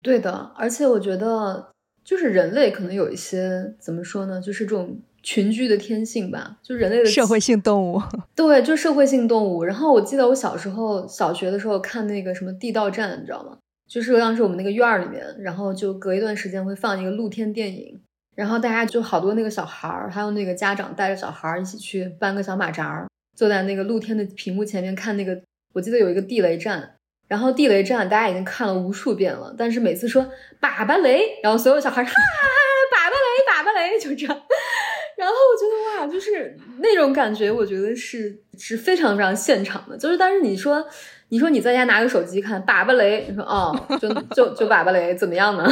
[0.00, 1.70] 对的，而且我觉得。
[2.04, 4.38] 就是人类可能有一些怎么说呢？
[4.38, 6.58] 就是这种群居的天性吧。
[6.62, 7.98] 就人类的社会性动物，
[8.36, 9.64] 对，就社会性动物。
[9.64, 13.56] 然后我记得我小时候小学的时候看那个什么《地道战》，你知道吗？
[13.88, 17.98] 就是当时我们那个院儿里面，然后就隔一段时间会放一个露天电影，
[18.34, 25.40] 然后大家就好多那个小孩儿，还有那个家长带着小孩儿一起去搬个小马扎儿，坐在那个露天的屏幕前面看那个。
[25.72, 26.94] 我记得有一个地雷战。
[27.26, 30.22] 然后地雷战大家已经看了无数遍了，但是每次说
[30.60, 34.42] 粑粑雷，然后所有小孩哈哈哈，粑粑雷，粑粑雷，就这样。
[35.16, 39.96] 然后我觉得哇，就是那种感觉，我觉得是是非常非常现场的。
[39.96, 40.86] 就是但是你说
[41.28, 45.64] 你说你在家拿个手机看粑粑雷，你说哦，就就就粑粑雷怎么样呢？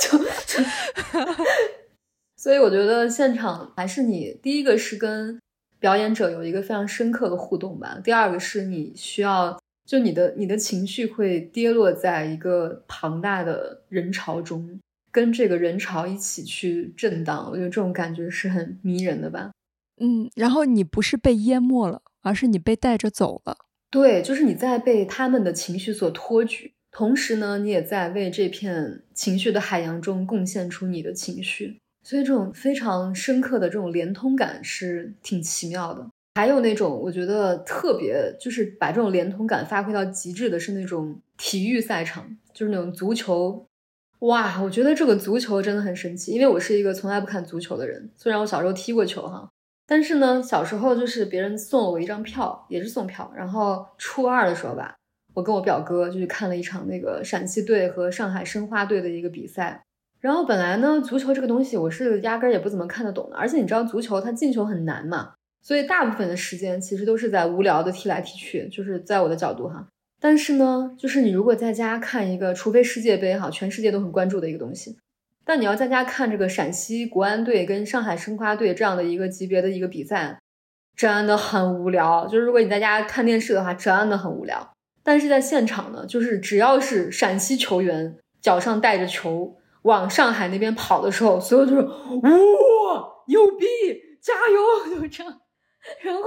[0.00, 0.64] 就 就，
[2.36, 5.40] 所以我觉得现场还是你第一个是跟
[5.78, 9.58] 表演者有一个非常深刻的互动吧，第二个是你需要。
[9.86, 14.80] 就你的你的情绪会跌落在一个庞大的人潮中，
[15.12, 19.52] 跟这个人潮一起去震荡，我觉得这种感觉是很迷人的吧。
[20.00, 23.58] 嗯，然后你不是被淹没了，而是你被带着走了。
[23.96, 36.06] 对，就是你在被他们的情绪所托举，同时呢，你也在为这片情绪的海洋中贡献出你的情绪，所以这种非常深刻的这种连通感是挺奇妙的。
[36.34, 43.64] 还有那种我觉得特别，就是把这种连通感发挥到极致的是那种体育赛场，就是那种足球。
[44.18, 48.10] 哇，我觉得这个足球真的很神奇，因为我是一个从来不看足球的人。
[48.18, 49.48] 虽然我小时候踢过球哈，
[49.86, 53.32] 但是呢，小时候就是别人送了我一张票，也是送票。
[53.36, 54.96] 然后初二的时候吧，
[55.32, 59.82] 我跟我表哥就去看了一场那个陕西队和上海申花队的一个比赛。
[60.20, 65.34] 然后本来呢，足球这个东西我是压根儿也不怎么看得懂的，而且你知道足球它进球很难嘛。
[65.62, 69.86] 所以大部分的时间其实都是在无聊的踢来踢去，就是在我的角度哈。
[70.20, 74.96] 但是呢，就是你如果在家看一个，除非世界杯哈，全世界都很关注的一个东西，
[75.48, 80.40] 但你要在家看这个陕西国安队跟上海申花队这样的一个级别的一个比赛，
[80.96, 82.26] 真的很无聊。
[82.26, 84.72] 就是如果你在家看电视的话，真的很无聊。
[85.04, 91.90] 但是在现场呢，就是只要是陕西球员脚上带着球往上海那边跑的时候，所有就是哇
[93.28, 93.66] 牛逼，
[94.20, 95.32] 加油， 就这样。
[96.02, 96.22] 然后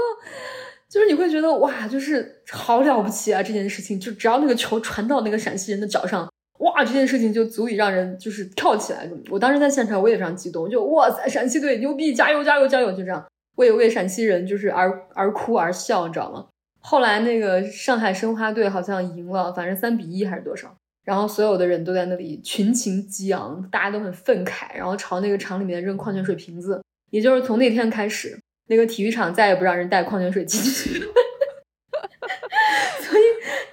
[0.87, 3.43] 就是你会觉得哇，就是好了不起啊！
[3.43, 6.28] 这件事情就只要那个球传到那个陕西人的脚上，
[6.59, 9.09] 哇，这件事情就足以让人就是跳起来。
[9.29, 12.91] 我当时在现场，我也非常激动，就哇塞，陕西队牛逼，加油加油加油！
[12.91, 16.47] 就这样，我也为陕西人就是而而哭而笑，你知道吗？
[16.81, 26.81] 后来那个上海申花队好像赢了，反正三比一还是多少，然后所有的人都在那里群情激昂，大家都很愤慨，然后朝那个场里面扔矿泉水瓶子。
[27.11, 28.39] 也就是从那天开始。
[28.71, 31.05] 那个体育场再也不让人带矿泉水进去了，
[33.01, 33.23] 所以，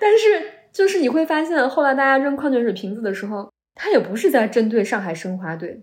[0.00, 5.80] 但是就是你会发现，后来大家扔矿泉水瓶子的时候，他也不是在针对上海申花队，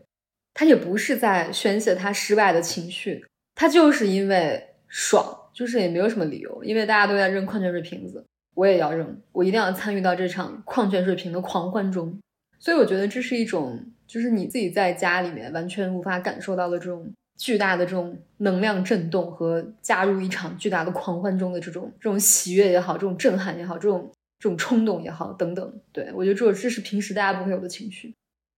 [0.53, 3.25] 他也不是在宣泄他失败的情绪，
[3.55, 12.19] 他就是因为爽，就是也没有什么理由，因为大家都在扔矿泉水瓶子，我也要扔，我一定要参与到这场矿泉水瓶的狂欢中。
[12.59, 24.11] 所以我觉得这是一种，就是你自己在家里面完全无法感受到的这种巨大的这种能量震动和加入一场巨大的狂欢中的这种这种喜悦也好，这种震撼也好，这种
[24.43, 25.81] 这种冲动也好，等等。
[25.93, 28.13] 对我觉得这种这是平时大家不会有的情绪。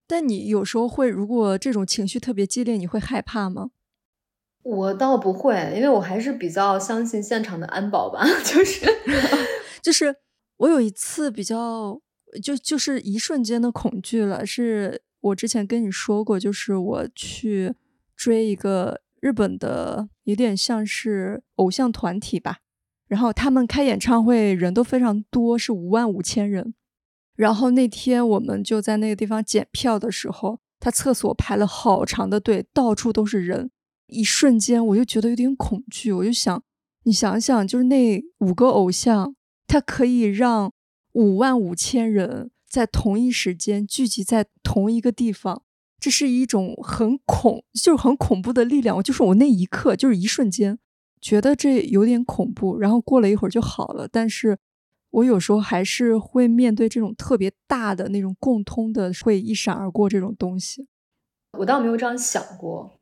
[0.07, 3.69] 但你有时候会，如果这种情绪特别激烈，你会害怕吗？
[4.63, 8.25] 我倒不会，因为我还是比较相信现场的安保吧。
[8.43, 8.83] 就是
[9.83, 10.15] 就是
[10.57, 12.01] 我有一次比较
[12.41, 17.75] 就就是一瞬间的恐惧了，是我之前跟你说过，就是我去
[18.15, 22.57] 追一个日本的，有点像是偶像团体吧，
[23.07, 26.73] 然后他们开演唱会人都非常多，是五万五千人。
[27.35, 33.71] 然后那天我们就在那个地方检票的时候，他厕所排了好长的队，到处都是人。
[34.07, 36.63] 一瞬间我就觉得有点恐惧，我就想，
[37.03, 39.35] 你想想，就是那五个偶像，
[39.67, 40.71] 他可以让
[41.13, 45.63] 五万五千人在同一时间聚集在同一个地方，
[45.99, 49.01] 这是一种很恐，就是很恐怖的力量。
[49.01, 50.77] 就是我那一刻，就是一瞬间
[51.25, 54.07] 觉得这有点恐怖，然后过了一会儿就好了。
[54.07, 54.57] 但是。
[55.15, 60.89] 我有时候还是会面对这种特别大的那种共通的，会一闪而过这种东西。
[61.57, 62.99] 我倒没有这样想过，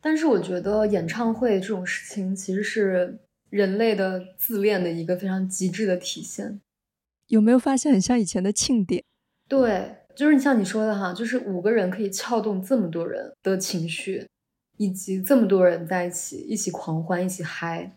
[0.00, 3.18] 但是我觉得演唱会这种事情其实是
[3.50, 6.60] 人类的自恋的一个非常极致的体现。
[7.26, 9.02] 有没有发现很像以前的庆典？
[9.48, 14.28] 对，就是你像你说的哈，就是五个人可以撬动这么多人的情绪，
[14.78, 17.96] 以及这么多人在一起一起狂欢，一起嗨。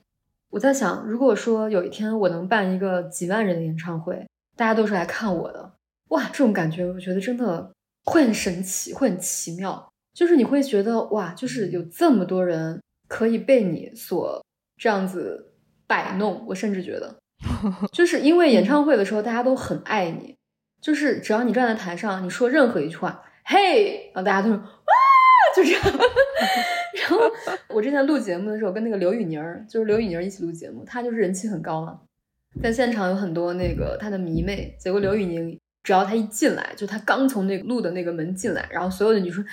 [0.50, 5.72] 我在想，如果说有一天我能办一个几万人的演唱会，大家都是来看我的，
[6.10, 7.72] 哇，这种感觉我觉得真的
[8.04, 9.90] 会很神奇，会很奇妙。
[10.14, 14.44] 就是你会觉得哇，就是有这么多人可以被你所
[14.76, 15.54] 这样子
[15.88, 16.44] 摆弄。
[16.48, 17.16] 我甚至觉得，
[17.94, 20.36] 就是因为演唱会的时候大家都很爱你，
[20.82, 24.64] 就是只要你站在台上，你说任何一句话，嘿，然后大家都说。
[25.56, 25.82] 就这样，
[26.96, 27.20] 然后
[27.68, 32.00] 我之前录节目的时候，跟那个刘宇宁，就是刘宇宁一起录节目，他就是人气很高嘛，
[32.62, 34.76] 在现场有很多那个他的迷妹。
[34.80, 39.48] 结果刘宇宁只要他一进来，就他刚从那个录的那个门进来，然后所有的女生啊，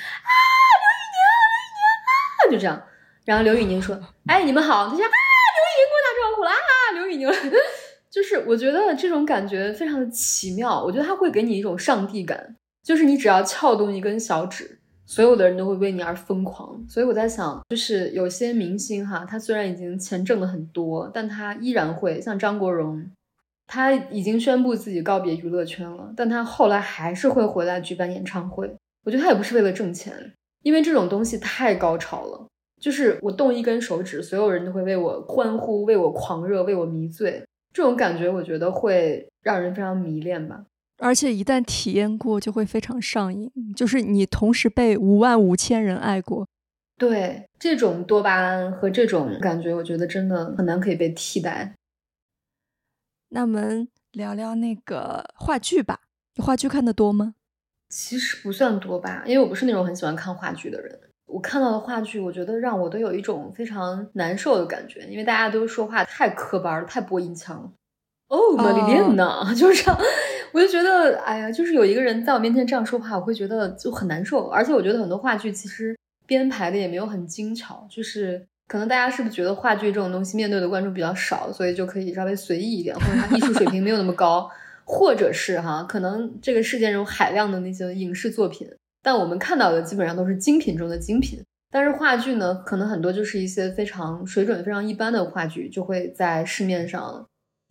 [0.83, 2.83] 刘宇宁，刘宇宁啊，就这样。
[3.24, 3.94] 然后刘宇宁说
[4.27, 5.09] ：“哎，你们好。”他说：“啊，
[5.57, 7.29] 刘宇宁给我打招呼了啊，刘宇宁。”
[8.11, 14.78] 就是我觉得这种感觉非常的奇妙，我觉得他会给你一种上帝感，就是你只要撬动一根小指。
[15.09, 23.11] 所有的人都会为你而疯狂，所以我在想，就是有些明星哈，他虽然已经钱挣的很多，但他依然会像张国荣，
[23.66, 28.71] 他已经宣布自己告别娱乐圈了，但他后来还是会回来举办演唱会。
[29.07, 30.12] 我觉得他也不是为了挣钱，
[30.62, 32.47] 因为这种东西太高潮了，
[32.79, 37.42] 就是我动一根手指，所有人都会为我欢呼，为我狂热，为我迷醉，
[37.73, 40.66] 这种感觉我觉得会让人非常迷恋吧。
[40.99, 43.51] 而且一旦体验过，就会非常上瘾。
[43.75, 46.47] 就是你同时被五万五千人爱过，
[46.97, 51.75] 对这种多巴胺和这种感觉，我觉得真的很难可以被替代。
[53.31, 56.01] 那我们聊聊那个话剧吧。
[56.35, 57.35] 你话剧看的多吗？
[57.89, 60.99] 其实不算多吧，因为我不是那种很喜欢看话剧的人。
[61.27, 67.71] 我看到的话剧，我觉得让我都有一种非常难受的感觉，因为大家都说话太磕巴了，太播音腔了。
[68.29, 69.53] 哦，玛丽莲呢？
[69.57, 70.01] 就是这样，
[70.53, 74.49] 我就觉得，哎呀，就是有一个人在我面前这样说话，我会觉得就很难受。
[74.49, 84.51] 而且我觉得很多话剧其实编排的也没有很精巧，就是可能大家是不是觉得话剧这种东西面对的观众比较少，所以就可以稍微随意一点，或者他艺术水平没有那么高，
[84.85, 88.69] 或者是哈，可能这个世界上有海量的那些影视作品，
[89.03, 91.41] 但我们看到的基本上都是精品中的精品。
[91.71, 97.27] 但是话剧呢，可能很多就是一些非常水准非常一般的话剧，就会在市面上。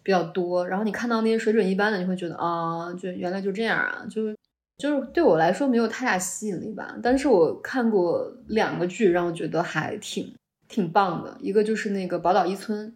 [0.07, 4.33] 比较多，然后你看到那些水准一般的，你会觉得啊，就原来就这样啊，就
[4.77, 6.97] 就是对我来说没有太大吸引力吧。
[7.03, 10.33] 但是我看过两个剧，让我觉得还挺
[10.69, 11.35] 挺棒的。
[11.41, 12.87] 一个就是那个《宝岛一村》，《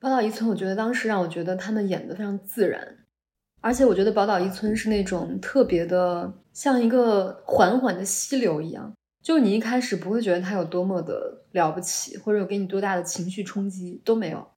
[0.00, 3.04] 宝岛一村》，我觉得当时让我觉得他们演的非常自然，
[3.60, 8.90] 而且我觉得《宝岛一村》是那种特别的像一个缓缓的溪流一样，
[9.22, 14.48] 就你一开始不会觉得它有多么的了不起，或者有给你多大的情绪冲击都没有。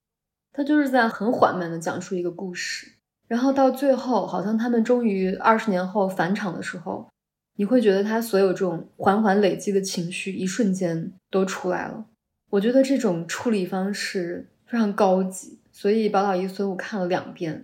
[0.60, 2.92] 他就是在很缓慢的讲述一个故事，
[3.30, 7.08] 然后到最后，好像他们终于二十年后返场的时候，
[7.56, 12.04] 你会觉得他所有这种缓缓累积的情绪，一瞬间都出来了。
[12.50, 17.64] 我觉得这种处理方式非常高级，所以《宝岛一村》我看了两遍。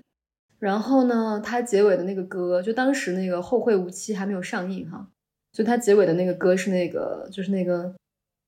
[0.57, 5.05] 然后呢，他结尾的那个歌，就当时那个《后会无期》还没有上映哈，
[5.51, 7.93] 就他结尾的那个歌是那个，就是那个。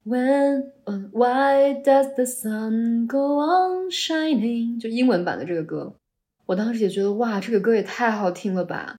[0.08, 0.72] When,
[1.12, 4.80] why does the sun go on shining？
[4.80, 5.96] 就英文版的这个歌，
[6.46, 8.96] 我当时也觉得哇，这个歌也太好听了吧！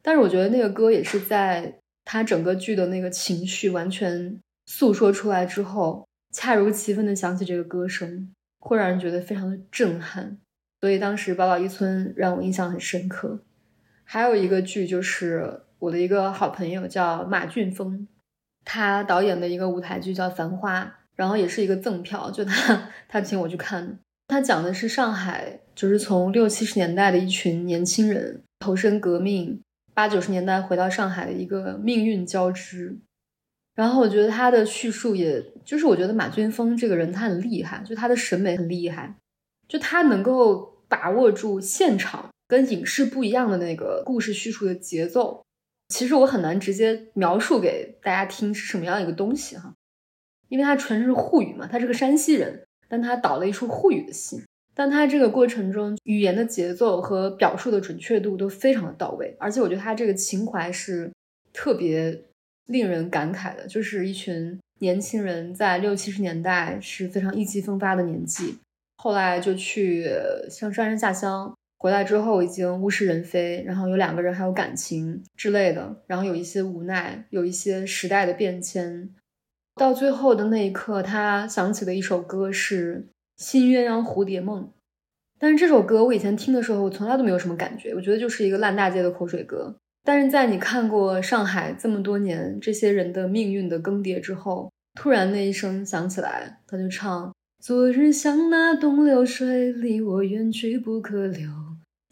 [0.00, 10.38] 但是我觉得那个歌也是在他整个剧的那个情绪完全诉说出来之后，恰如其分的响起这个歌声，会让人觉得非常的震撼。
[10.80, 13.40] 所以当时《宝岛一村》让我印象很深刻。
[14.04, 18.06] 还有一个剧就是我的一个好朋友叫马俊峰，
[18.64, 20.82] 他导演的一个舞台剧叫《繁花》，
[21.14, 23.98] 然后也是一个赠票，就他他请我去看。
[24.28, 29.60] 他讲的是上海，就是从六七十年代的一群年轻人投身革命，
[29.92, 32.96] 八九十年代回到上海的一个命运交织。
[33.74, 39.14] 然后我觉得他的叙述，也就是我觉得马俊峰这个人他很厉害，就他的审美很厉害，
[39.68, 45.42] 就他能够把握住现场跟影视不一样的那个故事叙述的节奏。
[45.94, 49.72] 其实我很难直接描述给大家听是什么样一个东西哈，
[50.48, 52.64] 因为他全是沪语嘛，他是个山西人。
[52.88, 54.42] 但他导了一出沪语的戏，
[54.74, 61.12] 但他这个过程中语言的节奏和表述的准确度都非常的到位，而且我觉得他这个情怀是
[61.52, 62.22] 特别
[62.66, 68.58] 令人感慨的，就是一群年轻人在六七十年代是非常意气风发的年纪，
[68.96, 70.10] 后来就去
[70.50, 71.53] 上山下乡，
[71.84, 79.10] 回来之后已经物是人非，然后有两个人还有感情之类的，然后有一些无奈，有一些时代的变迁。
[79.74, 83.06] 到最后的那一刻，他想起的一首歌是
[83.36, 84.62] 《新鸳鸯蝴蝶梦》，
[85.38, 89.76] 但是这首歌我以前听的时候，我从来都没有什么感觉，我觉得就是一个烂大街的口水歌。
[90.02, 101.50] 但是在你看过上海这么多年这些人的命运的更迭之后，突然那一声响起来，他就唱：“昨日像那东流水，离我远去不可留；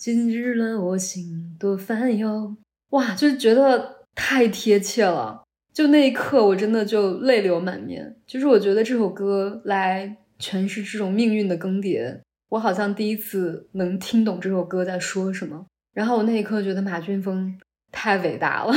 [0.05, 2.57] 今日乱我心，多烦忧。”
[2.91, 5.45] 哇，就觉得太贴切了。
[5.73, 8.17] 就那一刻，我真的就泪流满面。
[8.27, 15.65] 就是我觉得这首歌来诠释这种命运的更迭，我好像第一次能听懂这首歌在说什么。
[15.95, 17.57] 然后我那一刻觉得马俊峰
[17.93, 18.75] 太伟大了。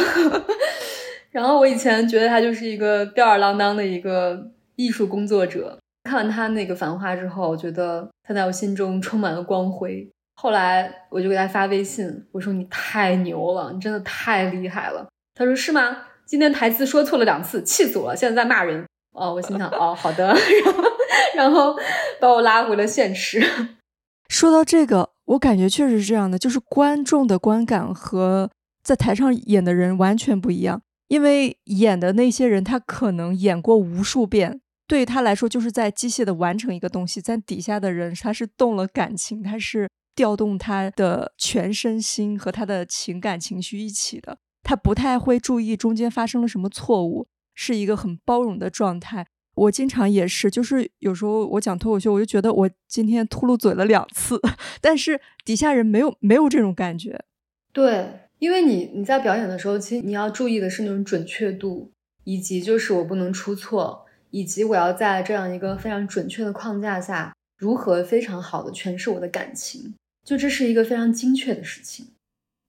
[1.33, 10.07] 然后我以前觉得他就是一个吊儿郎当的一个艺术工作者，看完他那个《繁花》之后，我觉得他在我心中充满了光辉。
[10.35, 15.07] 后来我就给他发微信，我说你太牛了，你真的太厉害了。
[15.33, 15.97] 他说是吗？
[16.25, 18.15] 今天台词说错了两次，气死我了！
[18.15, 20.27] 现在在骂人哦，我心想哦，好的，
[20.65, 20.83] 然后
[21.35, 21.75] 然后
[22.19, 23.43] 把我拉回了现实。
[24.29, 28.49] 说到这个，我感觉确实是这样的，就是观众的观感和
[28.83, 30.81] 在台上演的人完全不一样。
[31.07, 44.37] 因为演的那些人，他可能演过无数遍，对于他来说就是在机械的完成一个东西，在底下的人他是动了感情，他是调动他的全身心和他的情感情绪一起的。
[44.63, 49.27] 他不太会注意中间发生了什么错误，是一个很包容的状态。
[49.53, 54.41] 我经常也是，就是有时候我讲脱口秀，我就觉得我今天秃噜嘴了两次，
[54.81, 57.23] 但是底下人没有没有这种感觉。
[57.71, 61.91] 对，因为你你在表演的时候，其实你要注意的是那种准确度，
[62.25, 69.95] 以及就是我不能出错，以及我要在这样一个非常准确的框架下，如何非常好的诠释我的感情，
[70.25, 72.07] 就这是一个非常精确的事情。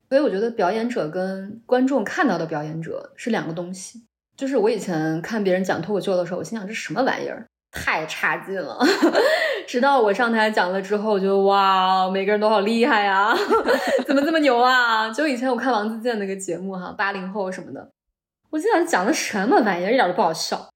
[0.08, 4.04] 所以我觉得表演者跟观众看到的表演者是两个东西。
[4.36, 8.78] 就是我以前看别人讲脱口秀的时候，我心想这什么玩意儿，太差劲了。
[9.66, 13.34] 直到我上台讲了之后，我觉得哇，每个人都好厉害呀，
[14.06, 15.10] 怎么这么牛啊？
[15.10, 17.90] 就以前我看王自健那个节目哈，八零后什么的，
[18.50, 20.68] 我心想讲的什么玩意儿，一点都不好笑。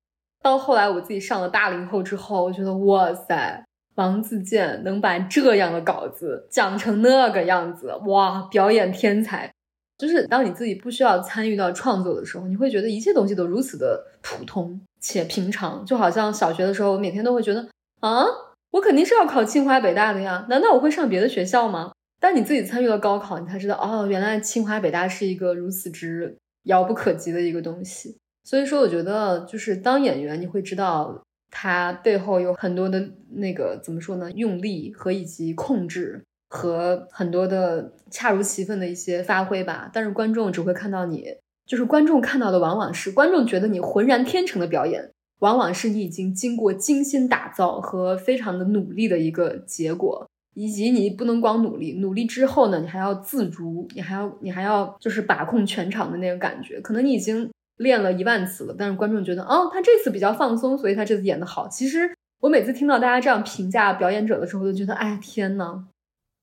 [0.42, 3.62] 到后来我自己上了八零后之后，我觉得哇塞。
[4.00, 9.52] 王自健能把这样的稿子讲成那个样子，哇，表演天才！
[9.98, 17.68] 就是当你自己不需要参与到创作的时候，你会觉得一切东西都如此的普通且平常，就好像小学的时候，我每天都会觉得
[18.00, 18.24] 啊，
[18.70, 21.92] 我肯定是要考清华北大的呀，难道我会上别的学校吗？
[22.18, 28.16] 但你自己参与了高考，你才知道哦，原来清华北大是一个如此之遥不可及的一个东西。
[28.44, 31.22] 所以说，我觉得就是当演员，你会知道。
[31.50, 34.30] 它背后有很多的那个怎么说呢？
[34.32, 39.90] 用力和以及控制和很多的恰如其分的一些发挥吧。
[39.92, 41.24] 但是观众只会看到你，
[41.66, 50.26] 就是观众看到的往往是观众觉得你浑然天成的表演，往往是你已经经过精心打造和非常的努力的一个结果。
[50.54, 56.80] 以及你不能光努力，努力之后呢，你还要自如，你还要你还要就是把控全场的那个感觉。
[56.80, 57.50] 可能你已经。
[57.80, 61.66] 练了一万次了，但是观众觉得，哦，他这次比较放松，所以他这次演的好。
[61.66, 65.84] 其实我每次听到大家这样评价表演者的时候，都觉得，哎，天呐，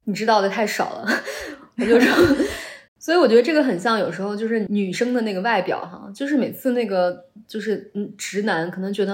[0.06, 1.08] 你知道的太少了。
[1.78, 2.36] 我就说，
[3.00, 9.14] 所以我觉得这个很像有时候就是女生的那个外表哈，就是每次那个就是嗯，直男可能觉得，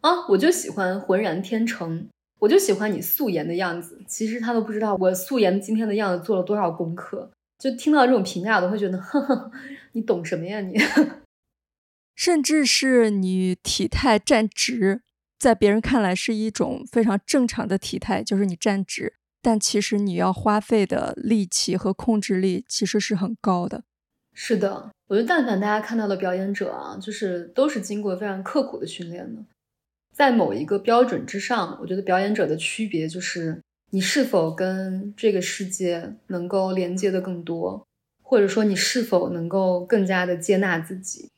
[0.00, 2.08] 啊，我就喜欢浑然天成，
[2.38, 4.00] 我就喜欢你素颜的样子。
[4.06, 7.30] 其实他都不知道我素颜今天的样子做了多少功课。
[7.58, 9.50] 就听到这种评价，都会觉得，呵呵，
[9.92, 10.80] 你懂什么呀你？
[12.18, 15.02] 甚至是你体态站直，
[15.38, 23.84] 在别人看来是一种非常正常的体态，就是你站直，但其实你要花费的力气和控制力其实是很高的。
[24.34, 29.44] 是的，我觉得但凡大家看到的表演者啊，就是都是经过非常刻苦的训练的，
[30.12, 37.86] 在某一个标准之上，我觉得表演者的区别就是你是否跟这个世界能够连接的更多，
[38.20, 41.28] 或者说你是否能够更加的接纳自己。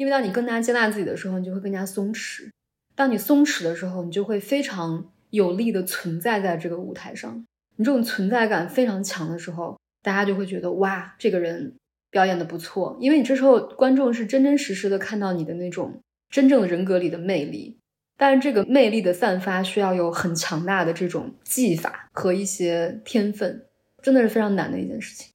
[0.00, 2.48] 因为当你更加接纳自己的时候，你就会更加松弛。
[2.94, 7.44] 当你松弛的时候，你就会非常有力的存在在这个舞台上。
[7.76, 11.74] 你这种存在感非常强的时候，大家就会觉得哇，这个人
[12.10, 12.96] 表演的不错。
[12.98, 17.76] 因为你这时候观众是真真实实的看到你的那种真正人格里的魅力。
[18.16, 23.66] 但是这个魅力的散发需要有很强大的这种技法和一些天分，
[24.00, 25.30] 真的是非常难的一件事情。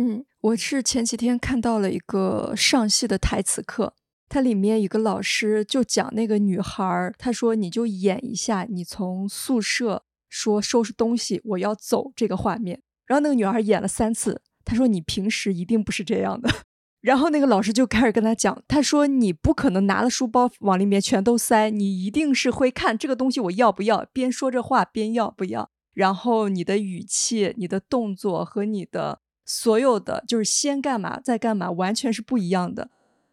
[0.00, 0.24] 嗯。
[0.40, 3.92] 我是前几天看到了一个上戏的台词课，
[4.26, 16.48] 它里面一个老师就讲那个女孩儿，他说你就演一下，你从宿舍说收拾东西，我要走这个画面，然后那个女孩演了三次，他说你平时一定不是这样的，
[17.02, 29.20] 然后那个老师就开始跟他讲，他说你不可能拿了书包往里面全都塞，你一定是会看这个东西我要不要，边说着话边要不要，然后你的语气、你的动作和你的。
[29.52, 32.88] 所有的就是先干嘛再干嘛，完全是不一样的。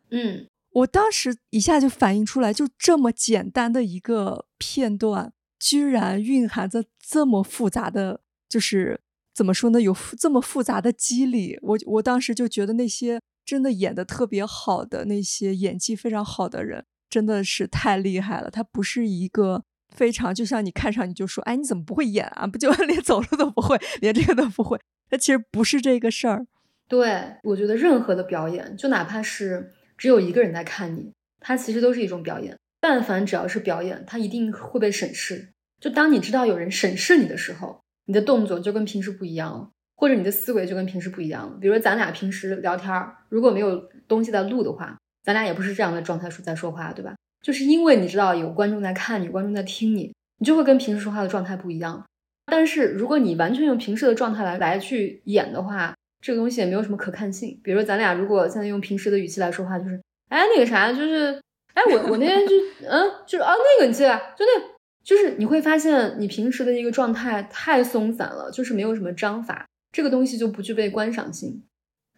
[0.09, 8.99] 嗯，我当时一下就反应出来，就这么简单的一个片段，居然蕴含着这么复杂的，就是
[9.31, 9.79] 怎么说呢？
[9.79, 11.59] 有这么复杂的机理。
[11.61, 18.49] 我我当时就觉得那些真的演的特别好的那些演技非常好的人，真的是太厉害了。
[18.49, 19.63] 他不是一个
[19.93, 22.47] 非常就像你看上你就说，哎，你怎么不会演啊？
[22.47, 24.79] 不就 连走路都不会，连这个都不会。
[25.09, 26.45] 它其实不是这个事儿，
[26.87, 32.57] 对我觉得任何的表演，就哪怕是只有一个人在看你，它其实都是一种表演。
[32.79, 35.49] 但凡只要是表演，它一定会被审视。
[35.79, 41.57] 就当你知道有人审视你的时候，你的动作就跟平时不一样了，或者你的思维就跟平时不一样了。
[41.59, 42.93] 比如咱俩平时聊天，
[43.29, 47.15] 如果没有东西在录的话，咱俩也不是这样的状态说在说话，对吧？
[47.41, 52.05] 就是因为你知道有观众在看你，观众在听你，你就会跟平时说话的状态不一样。
[52.49, 57.59] 但是如果你完全用平时的状态来来去演的话，这个东西也没有什么可看性。
[57.63, 61.39] 比如说咱俩如果现在用平时的语气来说话，就是，哎，那个啥，就是，
[61.73, 62.55] 哎，我我那天就，
[62.87, 64.63] 嗯，就是啊，那个你记得，就那，
[65.03, 71.63] 就是你会发现你平时的一个状态太松散了，就是没有什么章法，这个东西就不具备观赏性。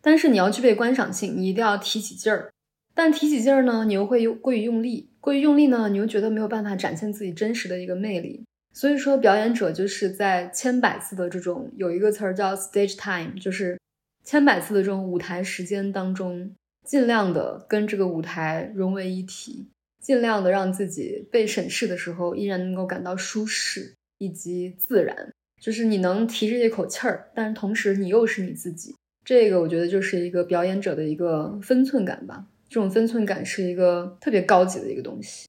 [0.02, 2.52] 但是你要具备观赏性，你一定要提起劲儿。
[2.96, 8.46] 但提起劲儿呢，你又会过于用力，过于用力呢，你又觉得没有办法展现自己真实的一个魅力。
[8.80, 13.78] 所以说，表演者就是在千百次的这种有一个词儿叫 stage time，就是
[14.24, 16.56] 千百次的这种舞台时间当中，
[16.88, 19.68] 尽量的跟这个舞台融为一体，
[20.02, 28.96] 尽量的让自己被审视的时候依然能够感到舒适以及自然，就是你能提着这口气儿，但是同时你又是你自己。
[29.26, 35.49] 这个我觉得就是一个表演者的一个分寸感吧，这种分寸感是一个特别高级的一个东西。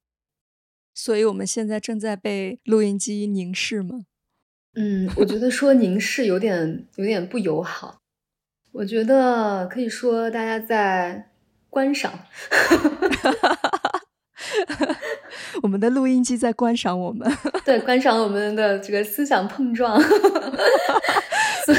[0.95, 4.01] 所以我们现在正在被录音机凝视吗？
[4.74, 7.99] 嗯，我觉得说凝视有点有点不友好。
[8.72, 11.30] 我觉得可以说大家在
[11.68, 12.20] 观赏，
[15.62, 17.28] 我们的录音机在观赏我们，
[17.66, 19.99] 对，观赏我们的这个思想碰撞。
[21.66, 21.78] 所以，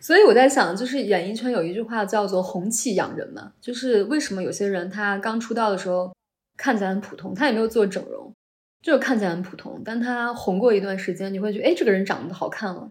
[0.00, 6.12] 所以我在想，就是演艺圈有一句话叫做“红气养人”嘛，就是为什么有些人他刚出道的时候。
[6.56, 8.32] 看起来很普通，他也没有做整容，
[8.82, 9.82] 就是看起来很普通。
[9.84, 12.88] 但他红过一段时间，你会觉得，哎，这个人长得好看了。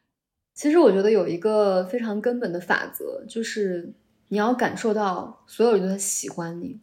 [0.53, 3.93] 其实我觉得有一个非常根本的法则，就是
[4.27, 6.81] 你要感受到所有人都在喜欢你。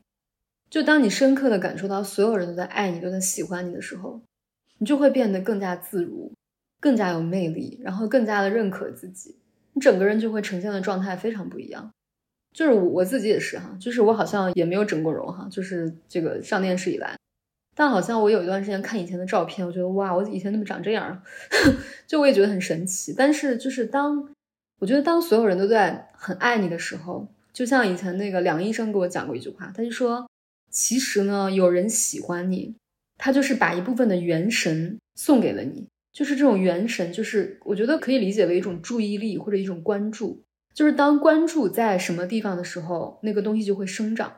[0.70, 4.22] 就当你深刻的感受到所有人都在爱你、都在喜欢你的时候，
[4.78, 6.32] 你就会变得更加自如，
[6.80, 9.36] 更加有魅力，然后更加的认可自己。
[9.72, 11.90] 你整个人就会呈现的状态非常不一样。
[12.52, 17.16] 就是我我自己也是哈，就是我好像也没有整过容哈，就是这个上电视以来，
[17.76, 21.22] 但好像我有一段时间看以前的照片，我觉得哇，我以前怎么长这样？
[22.08, 23.14] 就我也觉得很神奇。
[23.16, 24.28] 但是就是当
[24.80, 30.28] 我觉得当所有人都在很爱你的时候，就像以前那个梁医生给我讲过一句话，他就说，
[30.70, 32.74] 其实呢，有人喜欢你，
[33.18, 40.42] 他就是把一部分的元神送给了你，就是这种元神，就是我觉得可以理解为一种注意力或者一种关注。
[40.78, 44.32] 就是当关注在什么地方的时候，那个东西就会生长。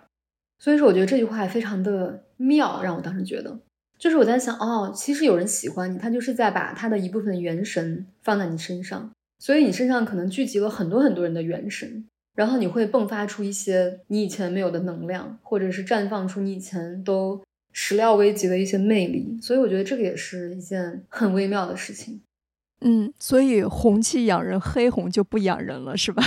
[0.58, 3.60] 所以说，我觉得这句话非常的妙，让我当时觉得，
[3.98, 17.38] 就是我在想，哦，其实有人喜欢你，他就是在把他的一部分元神放在你身上，所以你身上可能聚集了很多很多人的元神，然后你会迸发出一些你以前没有的能量，或者是绽放出你以前都
[17.74, 19.38] 始料未及的一些魅力。
[19.42, 22.22] 所以我觉得这个也是一件很微妙的事情。
[22.80, 26.22] 嗯，所以红气养人，黑红就不养人了，是吧？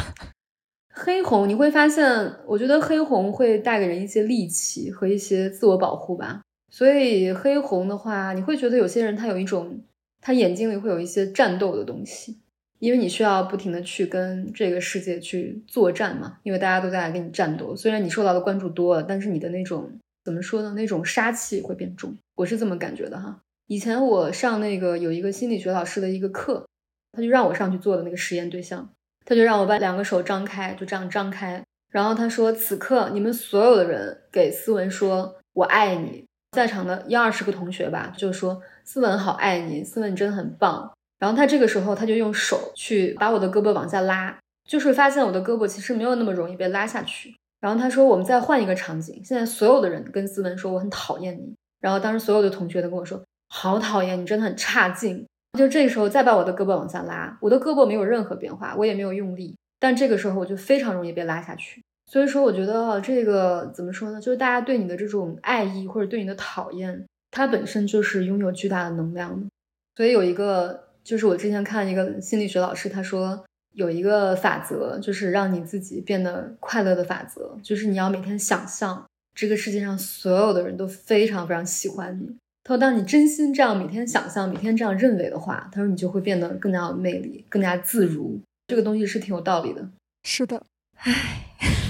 [0.96, 2.06] 黑红你会发现，
[2.46, 6.42] 我觉得黑红会带给人一些戾气和一些自我保护吧。
[6.70, 9.82] 所以黑红的话，你会觉得有些人他有一种，
[10.22, 12.38] 他眼睛里会有一些战斗的东西，
[12.78, 17.76] 因为你需要不停的去跟这个世界去作战嘛，因为大家都在跟你战斗。
[17.76, 19.92] 虽然你受到的关注多了，但是你的那种
[20.24, 20.74] 怎么说呢？
[20.76, 23.42] 那种杀气会变重，我是这么感觉的哈。
[23.68, 26.68] 以前我上那个有一个心理学老师的一个课，
[27.12, 28.90] 他就让我上去做的那个实验对象，
[29.26, 40.94] 他就让我把两个手张开，就这样张开，然后他说：“此刻你们所有的人给思文说我爱你。”在场的一二十个同学吧，就说思文好爱你，思文你真的很棒。
[41.18, 44.38] 然后他这个时候他就用手去把我的胳膊往下拉，
[44.70, 47.36] 就是发现我的胳膊其实没有那么容易被拉下去。
[47.60, 51.56] 然后他说我们再换一个场景，现在所有的人跟思文说我很讨厌你。
[51.80, 53.20] 然后当时所有的同学都跟我说
[53.56, 55.24] 好讨厌你，真的很差劲。
[55.60, 61.80] 就这个时候再把我的胳膊往下拉，我的胳膊没有任何变化，我也没有用力，但这个时候我就非常容易被拉下去。
[62.08, 64.20] 所以说，我觉得这个怎么说呢？
[64.20, 69.48] 就是大家对你的这种爱意或者对你的讨厌，它本身就是拥有巨大的能量的。
[69.96, 82.36] 所以有一个，就是我之前看一个心理学老师，他说有一个法则，就是让你自己变得快乐的法则，就是你要每天想象这个世界上所有的人都非常非常喜欢你。
[82.64, 88.40] 他说，当你真心这样每天想象、每天这样认为的话，他说你就会变得更加有魅力、更加自如。
[88.68, 89.90] 这个东西是挺有道理的。
[90.24, 91.40] 是的，唉。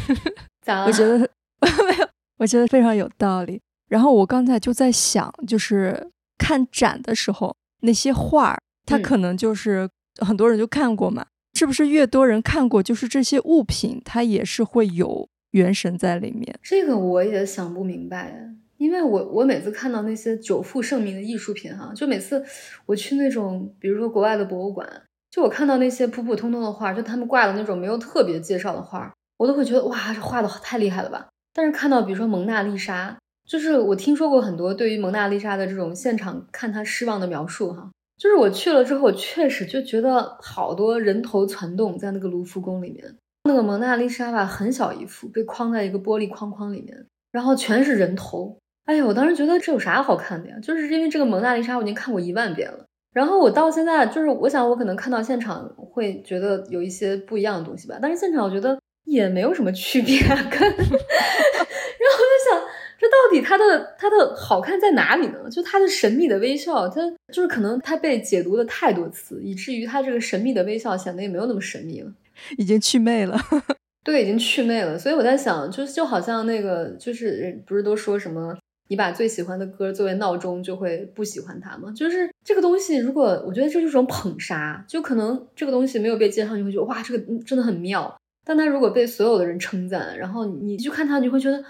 [0.65, 0.85] 咋了？
[0.85, 1.17] 我觉得
[1.87, 2.07] 没有，
[2.37, 3.61] 我觉得非常有道理。
[3.89, 16.57] 然后我刚才就在想，就是看展的时候，那些画儿，它可能就是很多人就看过嘛，是不是越多人看过，就是这些物品它也是会有元神在里面？
[16.63, 22.43] 这个我也想不明白，因为我我每次看到那些久负盛名的艺术品，哈，就每次
[22.85, 24.87] 我去那种，比如说国外的博物馆，
[25.29, 29.13] 就我看到那些普普通通的画，就他们挂的那种没有特别介绍的画。
[29.37, 31.27] 我都会觉得哇，这画的太厉害了吧！
[31.53, 48.57] 但是看到比如说蒙娜丽莎，就是我听说过很多对于蒙娜丽莎的这种现场看她失望的描述哈，就是我去了之后，我确实就觉得好多人头攒动在那个卢浮宫里面，那个蒙娜丽莎吧，很小一幅，被框在一个玻璃框框里面，然后全是人头。
[48.85, 50.55] 哎呀，我当时觉得这有啥好看的呀？
[50.61, 58.77] 就是因为这个蒙娜丽莎我已经看过一万遍了，然后我到现在就是我想我可能看到现场会觉得有一些不一样的东西吧，但是现场我觉得。
[59.05, 62.61] 也没有什么区别，跟，然后我就想，
[62.97, 65.49] 这到底它的它的好看在哪里呢？
[65.51, 67.01] 就它的神秘的微笑，它
[67.33, 72.09] 就是可能它被解读的太多次，以至于它这个神秘的微笑显得也没有那么神秘了，
[72.57, 73.37] 已经去魅了。
[74.05, 74.97] 对，已经去魅了。
[74.97, 78.57] 所以我在想，就就好像那个，就是不是都说什么，
[78.89, 81.91] 你把最喜欢的歌作为闹钟，就会不喜欢它吗？
[81.95, 88.15] 就是这个东西，如果我觉得这就是种捧杀，就可能这个东西没有被介绍，你会觉得哇，这个真的很妙。
[88.45, 91.63] 但他如果被所有的人称赞，然后你去看他，你会觉得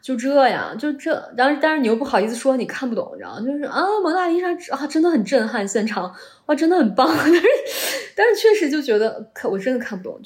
[0.00, 3.40] 就这样，就这，然后但是你又不好意思说你看不懂，你知道？
[3.40, 6.14] 就是啊，蒙娜丽莎啊，真的很震撼，现场
[6.46, 7.08] 哇，真的很棒。
[7.18, 7.42] 但是
[8.14, 10.20] 但是确实就觉得看我真的看不懂。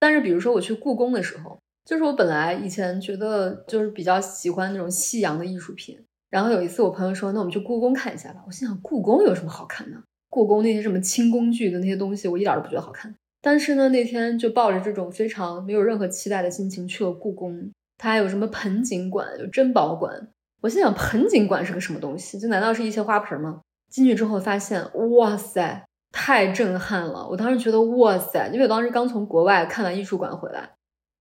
[0.00, 5.96] 但是比如说我去故宫的时候，就是我本来以前觉得就是比较喜欢那种西洋的艺术品，
[6.28, 8.42] 然后有一次我朋友说，那我们去故宫看一下吧。
[8.44, 9.96] 我心想故宫有什么好看的？
[10.28, 13.14] 故宫那些什么清宫剧的那些东西，我一点都不觉得好看。
[13.40, 17.70] 但是呢，那天就抱着这种非常没有任何期待的心情去了故宫。
[17.96, 20.28] 它还有什么盆景馆、有珍宝馆。
[20.62, 22.36] 我心想，盆景馆是个什么东西？
[22.40, 23.60] 就难道是一些花盆吗？
[23.88, 24.84] 进去之后发现，
[25.16, 27.28] 哇塞，太震撼了！
[27.28, 30.70] 我当时觉得，哇塞，因为我当时刚从国外看完艺术馆回来。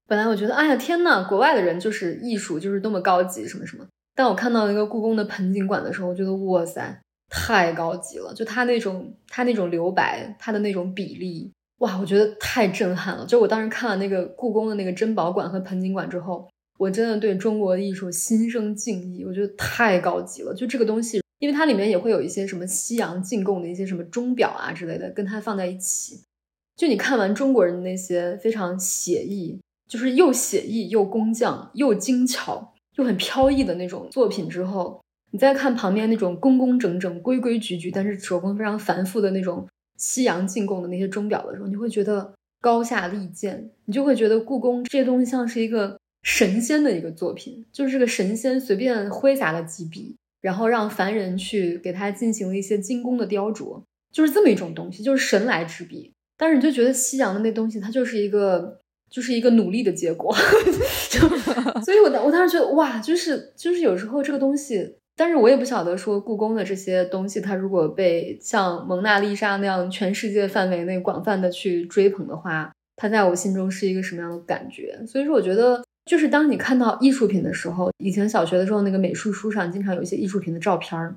[0.07, 3.85] 本来我觉得，哎呀天呐，国外的人就是艺术，就是多么高级，什么什么。
[4.13, 8.33] 但我看到一个故宫的盆景馆的时候，我觉得，哇塞，太高级了！
[8.33, 11.51] 就它那种，它那种留白，它的那种比例。
[11.79, 13.25] 哇，我觉得太震撼了！
[13.25, 16.47] 就我当时看了那个故宫的那个珍宝馆和盆景馆之后，
[16.77, 19.25] 我真的对中国的艺术心生敬意。
[19.25, 26.21] 我觉得太高级了，就这个东西，因为它里面也会有一些什么西洋进贡的一些什么钟表啊之类的，跟它放在一起。
[26.77, 39.67] 就你看完中国人的那些非常写意，就是又写意又工匠又精巧又很飘逸的那种作品之后，你再看旁边那种工工整整、规规矩矩，但是手工非常繁复的那种。
[39.97, 53.81] 西洋进贡的那些钟表的时候，你会觉得高下立见，你就会觉得故宫这些东西像是一个神仙的一个作品，就是这个神仙随便挥洒了几笔，然后让凡人去给他进行了一些精工的雕琢，
[54.11, 56.11] 就是这么一种东西，就是神来之笔。
[56.35, 60.35] 但是你就觉得西洋的那东西，它就是一个就是一个努力的结果，
[61.09, 61.19] 就
[61.85, 75.01] 所以我当我当时觉得哇，就是就是有时候这个东西，但是我也不晓得说故宫的这些东西，它如果被像蒙娜丽莎那样全世界范围内广泛的去追捧的话，它在我心中是一个什么样的感觉？
[75.07, 81.15] 所以说，我觉得就是当你看到艺术品的时候，以前小学的时候那个美术书上经常有一些艺术品的照片儿，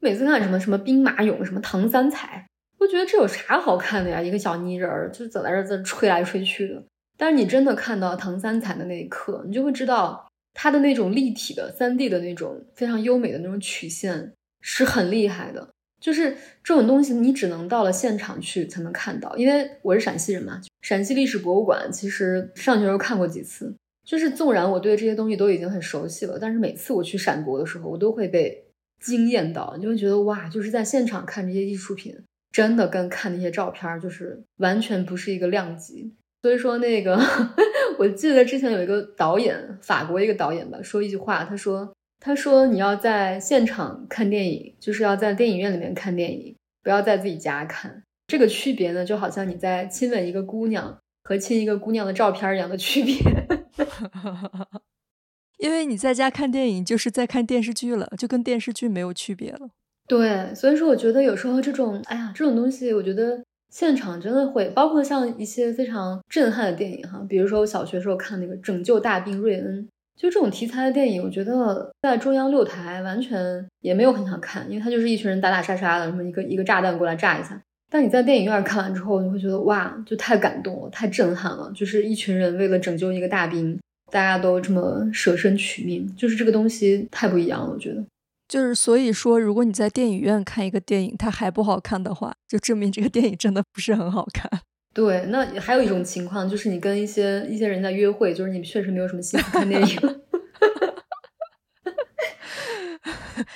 [0.00, 2.46] 每次看什么什么兵马俑，什么唐三彩。
[2.78, 4.22] 我觉得这有啥好看的呀？
[4.22, 6.82] 一个小泥人儿就走在这在吹来吹去的。
[7.18, 15.68] 但是你真的看到唐三彩的那一刻，你就会知道它的那种立体的三 D 的那种非常优美的那种曲线是很厉害的。
[16.00, 19.36] 就是这种东西，你只能到了现场去才能看到。
[19.36, 23.74] 因为我是陕西人嘛，陕西历史博物馆其实上学时候看过几次。
[24.06, 28.64] 就是纵然我对这些东西都已经很熟悉了，但是每次我去陕博的时候，我都会被
[29.00, 32.16] 惊艳到，你就会觉得哇，就是在现场看这些艺术品。
[32.50, 37.18] 真的跟看那些照片就是完全不是一个量级，所以说那个
[37.98, 48.02] 我记得之前有一个导演，法国一个导演吧，说一句话，他说他说你要在现场看电影，就是要在电影院里面看电影，不要在自己家看。
[48.28, 53.16] 这个区别呢，就好像你在亲吻一个姑娘和亲一个姑娘的照片一样的区别。
[55.58, 59.70] 因为你在家看电影就是在看电视剧了，就跟电视剧没有区别了。
[60.06, 69.82] 对，所以说我觉得有时候这种，哎呀，这种东西，我觉得现场真的会，包括像一些非常震撼的电影哈，比如说我小学时候看那个《拯救大兵瑞恩》，
[70.16, 77.60] 就这种题材的电影，我觉得在中央六台完全也没有很想看，因为它就是一群人打打杀杀的，什么一个一个炸弹过来炸一下。
[77.90, 83.78] 但你在电影院看完之后，你会觉得哇，就太感动了，太震撼了，就是一群人为了拯救一个大兵，
[84.10, 88.04] 大家都这么舍身取命，就是这个东西太不一样了，我觉得。
[88.48, 94.50] 就是所以说，如果你在电影院看一个电影，它还不好看的话，就证明这个电影真的不是很好看。
[94.94, 99.98] 对，那还有一种情况，就是你跟一些一些人在约会，就是你确实没有什么心思看电影，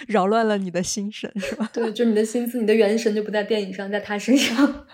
[0.06, 1.70] 扰乱了你的心神，是吧？
[1.72, 4.86] 对，就是你的心思、你的元神就不在电影上，在他身上。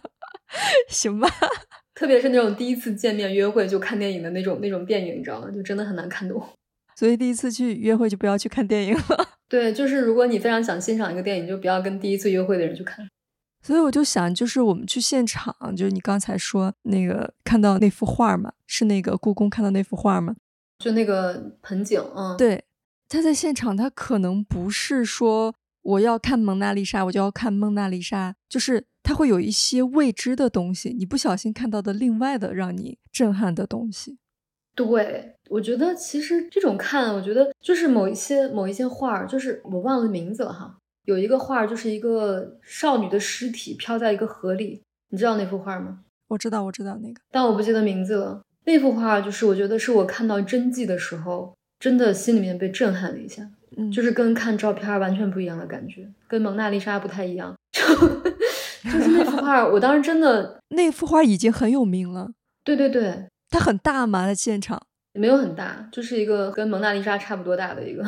[0.88, 1.28] 行吧。
[1.94, 5.50] 特别是那种第一次见面约会就看电影的那种那种电影，你知道吗？
[5.50, 6.42] 就真的很难看懂。
[6.98, 9.02] 所以第一次去约会就不要去看电影了。
[9.48, 13.08] 对，就是如果你非常想欣赏一个电影，就不要跟第一次约会的人去看。
[13.62, 20.34] 所以我就想，就是我们去现场，就是你刚才说那个看到那幅画嘛，是那个故宫看到那幅画吗？
[20.80, 22.64] 就那个盆景，嗯，对。
[23.08, 34.18] 他在现场，他可能不是说我要看蒙娜丽莎，我就要看蒙娜丽莎，就是他会有一些未知的东西，你不小心看到的另外的让你震撼的东西。
[34.86, 40.76] 对，我觉得其实这种看，我觉得就是某一些某一些画儿，就是我忘了名字了哈。
[41.04, 45.98] 有一个画儿，就是一个少女的尸体飘在一个河里，你知道那幅画吗？
[46.28, 48.40] 我知道，我知道那个，但我不记得名字了。
[48.66, 53.42] 那幅画就是我觉得是我看到真迹的时候，真的心里面被震撼了一下，
[53.76, 57.56] 嗯，就是跟看照片完全不一样的感觉，跟蒙娜丽莎不太一样。
[57.72, 57.82] 就
[58.92, 62.30] 就是那幅画，我当时真的那幅画已经很有名了。
[62.62, 63.26] 对对对。
[63.50, 64.26] 它很大吗？
[64.26, 64.80] 在现场
[65.14, 68.04] 没有很大，就是一个跟蒙娜丽莎差不多大的一个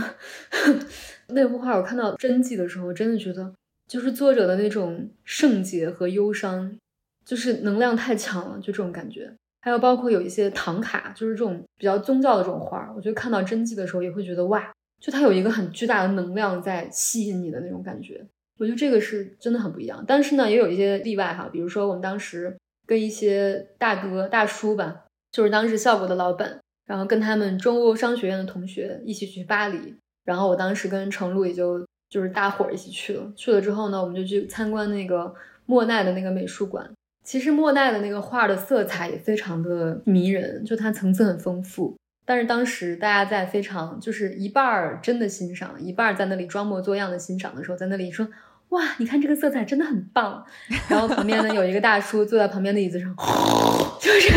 [1.28, 1.76] 那幅画。
[1.76, 3.53] 我看到真迹的时候，真的觉得
[3.88, 6.76] 就是作者的那种圣洁和忧伤，
[7.24, 9.32] 就是能量太强了，就这种感觉。
[9.62, 18.24] 还有包括有一些唐卡，就是这种比较宗教的这种画，我觉得看到真迹的时候也会觉得哇，就它有一个很巨大的能量在吸引你的那种感觉。
[18.59, 20.05] 我觉得这个是真的很不一样。
[20.07, 25.07] 但是呢，也有一些例外哈，比如说我们当时跟一些大哥大叔吧。
[25.33, 33.33] 就是当时效果的老板，然后跟他们中欧商学院的同学一起去巴黎，然后我当时跟程璐也就就是大伙儿一起去了。
[33.37, 35.33] 去了之后呢，我们就去参观那个
[35.66, 36.91] 莫奈的那个美术馆。
[37.22, 41.97] 其实莫奈的那个画的色彩也非常的迷人，就它层次很丰富。
[42.24, 48.28] 但是当时大家在非常就是一半儿真的欣赏，一半儿在那里装模作样的欣赏的时候，在那里说。
[48.70, 50.47] 哇，你看这个色彩真的很棒。
[50.89, 53.12] 然后旁边呢有一个大叔坐在旁边的椅子上，
[54.01, 54.33] 就是，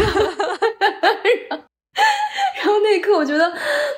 [2.57, 3.45] 然后那一刻我觉得，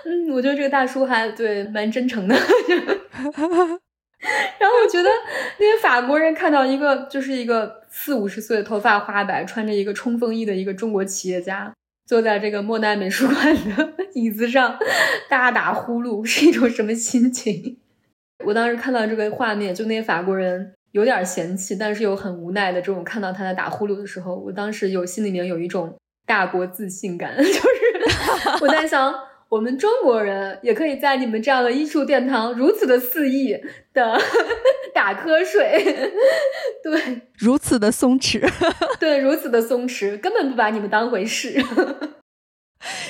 [0.05, 2.35] 嗯，我觉得这个大叔还对蛮真诚的。
[4.59, 5.09] 然后我觉得
[5.59, 11.71] 那些法国人看到一个就是一个四五十岁、头发花白、穿着一个冲锋衣的一个中国企业家，
[12.07, 14.77] 坐在这个莫奈美术馆的椅子上
[15.29, 17.77] 大打呼噜，是一种什么心情？
[18.43, 25.95] 我当时看到这个画面，就那些法国人有点嫌弃，但是又很无奈的这种看到他在打呼噜的时候，我当时有心里面有一种
[26.25, 27.59] 大国自信感， 就是
[28.61, 29.13] 我在想，
[29.49, 33.55] 我们中国人也可以在你们这样的艺术殿堂如此的肆意
[33.93, 34.19] 的
[34.93, 36.11] 打瞌睡，
[36.83, 38.41] 对，如此的松弛，
[38.99, 41.63] 对，如此的松弛，根本不把你们当回事。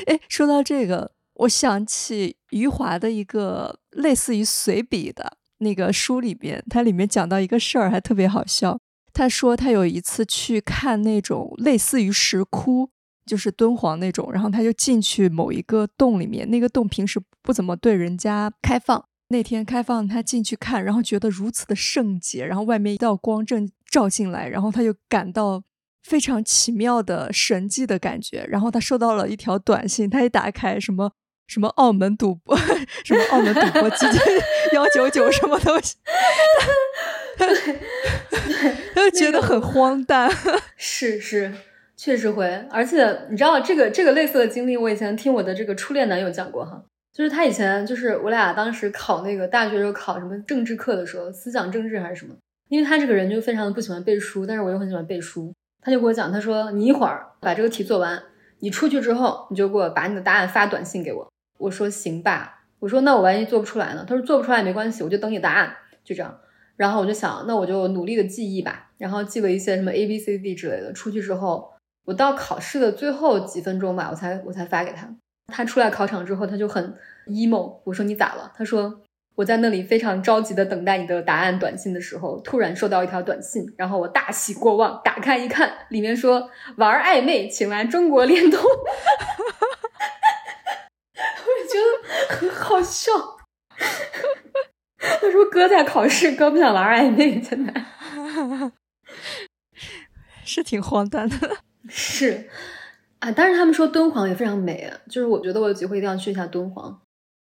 [0.08, 8.78] 哎，说到这个，我想起余华的一个类似于随笔的那个书里边，它里面讲到一个事儿，还特别好笑。
[9.14, 12.90] 他说他有一次去看那种类似于石窟。
[13.26, 25.64] 就是敦煌那种，然后他就进去某一个洞里面，那个洞平时不怎么对人家开放，那天开放，他进去看，然后觉得如此的圣洁，然后外面一道光正照进来，然后他就感到
[26.04, 31.12] 非常奇妙的神迹的感觉，然后他收到了一条短信，他一打开什么
[31.48, 32.56] 什么澳门赌博，
[33.04, 34.22] 什么澳门赌博基金
[34.74, 35.96] 幺九九什么东西
[38.94, 40.32] 他就觉得很荒诞，
[40.78, 41.54] 是是。
[41.98, 46.84] 确实会，而且你知道这个这个类似的经历，我以前听我的这个初恋男友讲过哈，
[47.14, 52.36] 就是他以前就是我俩当时考那个大学时候考什么政治课的时候，思想政治还是什么，
[52.68, 58.22] 因为他这个人就非常的不喜欢背书，但是我又很喜欢背书，他就给我讲，他说你一会儿把这个题做完，
[58.60, 64.04] 你出去之后你就给我把你的答案发短信给我，我说行吧，我说那我万一做不出来呢？
[64.06, 65.74] 他说做不出来也没关系，我就等你答案，
[66.04, 66.38] 就这样，
[66.76, 71.72] 然后我就想那我就努力的记忆吧，然后记了一些什么 A B C D 之类的，出去之后。
[72.06, 75.10] 我到考试的最后几分钟吧，我才我才发给他。
[75.48, 76.96] 他出来考场之后，他就很
[77.28, 77.80] emo。
[77.84, 78.52] 我说你咋了？
[78.56, 79.02] 他说
[79.36, 88.60] 我在那里非常着急的等待你的答案短信的时候，突然收到一条短信，然后我大喜过望，打开一看，里面说玩暧昧，请来中国联通。
[91.46, 93.12] 我觉得很好笑。
[94.98, 97.74] 他说哥在考试，哥不想玩暧昧，真的，
[100.44, 101.65] 是挺荒诞的。
[101.88, 102.50] 是，
[103.20, 107.02] 啊，但是他们说敦煌也非常美啊，就是我觉得我有机会一定要去一下敦煌。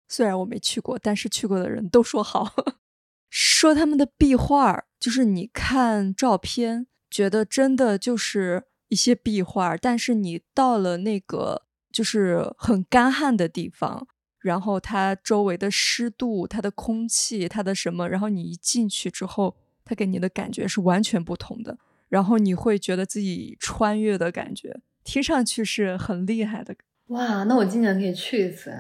[0.09, 2.53] 虽然我没去过，但是去过的人都说好，
[3.29, 14.05] 说他们的壁画，就是你看照片觉得真的就是一些壁画，但是你到了那个就是很干旱的地方，
[14.39, 21.77] 然后它周围的湿度、它的空气、它的什么，然后你一进去之后，它给你的感觉是完全不同的。
[22.13, 26.75] 然后你会觉得自己穿越的感觉，听上去是很厉害的。
[27.07, 28.71] 哇，那我今年可以去一次。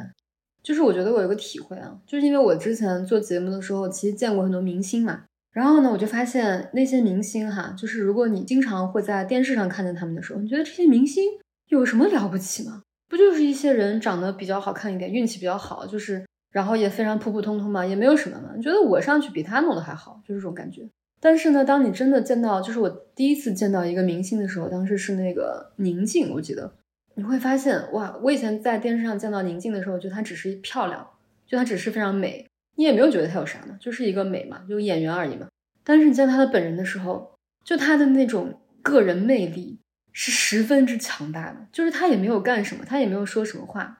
[0.61, 5.23] 就是我觉得我有个体会啊，就是因为我之前做节目的时候，其实见过很多明星嘛。
[5.51, 11.23] 然后呢，我就发现那些明星哈，就是如果你经常会在电视上看见他们的时候，你觉得这些明星
[11.69, 12.83] 有什么了不起吗？
[13.09, 18.51] 不就是一些人长得比较好看一点，运气比较好，就是然后也非常普普通通嘛，也没有什么嘛。
[18.55, 20.87] 你觉得我上去比他弄的还好，就是这种感觉。
[21.25, 26.73] 但是呢，当你真的见到，就是我第一次见到一个明星的时候，当时是那个宁静，我记得
[27.15, 31.07] 你会发现，哇，我以前在电视上见到宁静的时候，觉得她只是漂亮，
[31.47, 32.45] 就她只是非常美，
[32.75, 35.47] 你也没有觉得她有啥呢，就是一个美嘛，就演员而已嘛。
[35.85, 39.79] 但是你见她的本人的时候，就她的那种个人魅力
[40.11, 43.97] 是十分之强大的，就是她也没有干什么，她也没有说什么话，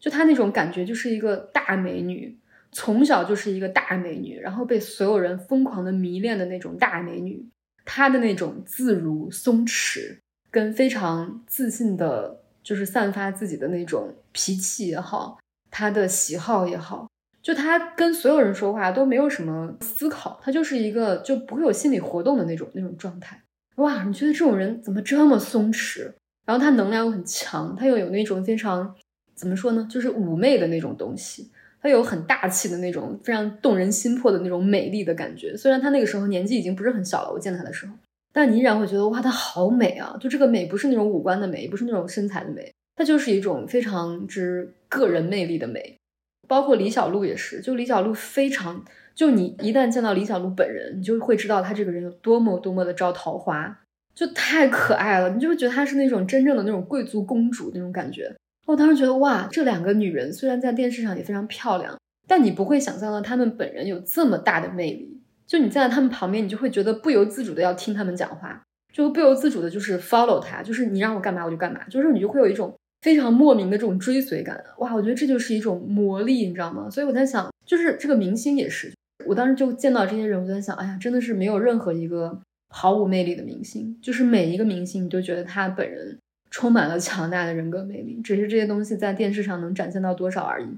[0.00, 2.36] 就她那种感觉就是一个大美女。
[2.74, 7.48] 从小就是一个大美女，然后被所有人疯狂的迷恋的那种大美女，
[7.84, 10.18] 她的那种自如松弛，
[10.50, 15.38] 跟非常自信的，就是散发自己的那种脾气也好，
[15.70, 17.08] 她的喜好也好，
[17.40, 23.40] 就她跟所有人说话都没有什么思考，她就是一个就不会有心理活动的那种那种状态。
[23.76, 26.12] 哇，你觉得这种人怎么这么松弛？
[26.44, 28.92] 然后她能量又很强，她又有那种非常
[29.36, 31.50] 怎么说呢，就是妩媚的那种东西。
[31.84, 35.54] 她有很大气的那种非常动人心魄的那种美丽的感觉。
[35.54, 37.92] 虽然她那个时候年纪已经不是很小了，我见她的时候，
[38.32, 40.16] 但你依然会觉得哇，她好美啊！
[40.18, 45.94] 就这个美不是那种五官的美，不是那种身材的美，它就是一种非常之个人魅力的美。
[46.48, 48.82] 包括李小璐也是，就李小璐非常，
[49.14, 53.82] 就你一旦见到李小璐本人，你就会知道她这个人有多么多么的招桃花，
[54.14, 58.34] 就太可爱了，你就会觉得她是那种真正的那种贵族公主那种感觉。
[58.66, 65.20] 我当时觉得哇，这两个女人虽然在电视上也非常漂亮，但你不会想象到她们本人有这么大的魅力。
[65.46, 68.62] 就你站在她们旁边，你就会觉得不由自主的要听她们讲话，
[68.92, 74.58] 就不由自主的就是 follow 她，就是你让我干嘛我就干嘛，就是你就会有一种非常莫名的这种追随感。
[74.78, 76.88] 哇，我觉得这就是一种魔力，你知道吗？
[76.88, 78.90] 所以我在想，就是这个明星也是，
[79.26, 82.40] 我当时就见到这些人，我就在想，哎呀，真的是没有任何一个
[82.70, 86.18] 毫无魅力的明星，就是每一个明星，你都觉得他本人。
[86.54, 90.68] 充满了强大的人格魅力，只是这些东西在电视上能展现到多少而已。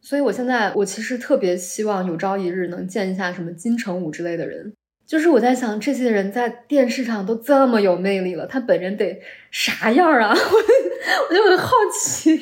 [0.00, 4.72] 所以，我现在我其实特别希望有朝一日能见一下什么金城武之类的人。
[5.04, 10.32] 就是我在想，这些人在电视上都这么有魅力了，他本人得啥样啊？
[10.32, 12.40] 我我就很好奇。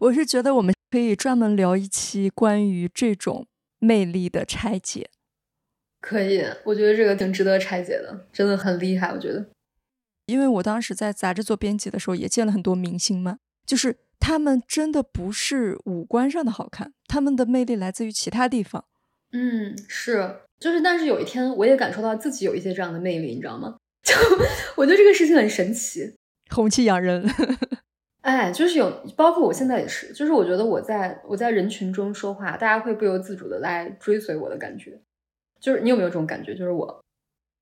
[0.00, 3.46] 我是觉得我们可以专门聊一期关于这种
[3.78, 5.08] 魅力的拆解。
[6.02, 9.10] 可以，我觉得这个挺值得拆解的，真的很厉害。
[9.10, 9.46] 我觉得，
[10.26, 18.84] 因为我当时在杂志做编辑的时候，也见了很多明星嘛，就是他们真的不是五官上的好看，他们的魅力来自于其他地方。
[19.32, 23.76] 嗯，是，就是，但是有一天我也感受到自己有一些这样的魅力，你知道吗？
[24.02, 24.14] 就
[24.76, 26.14] 我觉得这个事情很神奇，
[26.50, 27.28] 红气养人。
[28.22, 35.00] 哎，就是有，包括我现在也是，就是我觉得我在我在人群中说话，大家会不由自主的来追随我的感觉。
[35.60, 36.54] 就是你有没有这种感觉？
[36.54, 37.04] 就是我，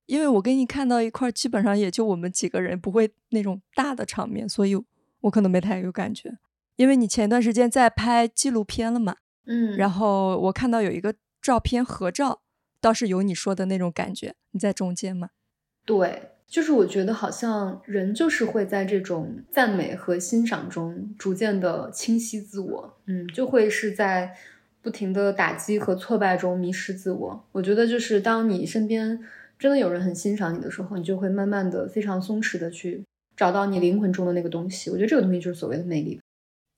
[0.06, 4.74] 因为我跟你看到一块，基本上也就我们几个人，不会那种大的场面，所以
[5.20, 6.36] 我可能没太有感觉。
[6.76, 12.42] 因为你前段时间在拍纪录片了嘛，嗯，然后我看到有一个照片合照，
[12.80, 14.34] 倒是有你说的那种感觉。
[14.50, 15.30] 你在中间吗？
[15.84, 24.36] 对，就是我觉得好像人就是会在这种赞美和欣赏中逐渐的清晰自我，嗯，就会是在。
[24.84, 29.18] 不停的打击和挫败中迷失自我，我觉得就是当你身边
[29.58, 33.04] 真的有人很欣赏你的时候，你就会慢慢的非常松弛的去
[33.36, 34.90] 找到你灵魂中的那个东西。
[34.90, 36.20] 我觉得这个东西就是所谓的魅力。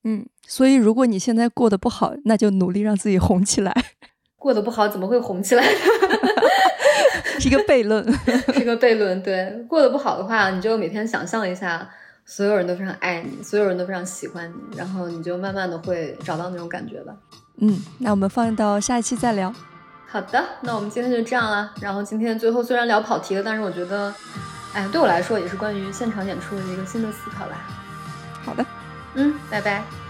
[0.05, 3.74] 嗯，所以如果你现在过得不好，那就努力让自己红起来。
[4.37, 5.64] 过得不好怎么会红起来？
[7.41, 8.05] 是一个悖论，
[8.55, 9.20] 是一个悖论。
[9.22, 11.91] 对，过得不好的话，你就每天想象一下，
[12.24, 17.14] 所有人都非常爱你，所有人都非常喜欢你，然后你就慢慢的会找到那种感觉吧。
[17.59, 19.53] 嗯，那我们放到下一期再聊。
[20.09, 21.73] 好的，那我们今天就这样了。
[21.81, 24.15] 然后今天最后虽然聊跑题了，但是我觉得，
[24.73, 27.57] 哎，对我来说也是关于现场演出的一个新的思考吧。
[28.45, 28.65] 好的，
[29.15, 30.06] 嗯，拜拜。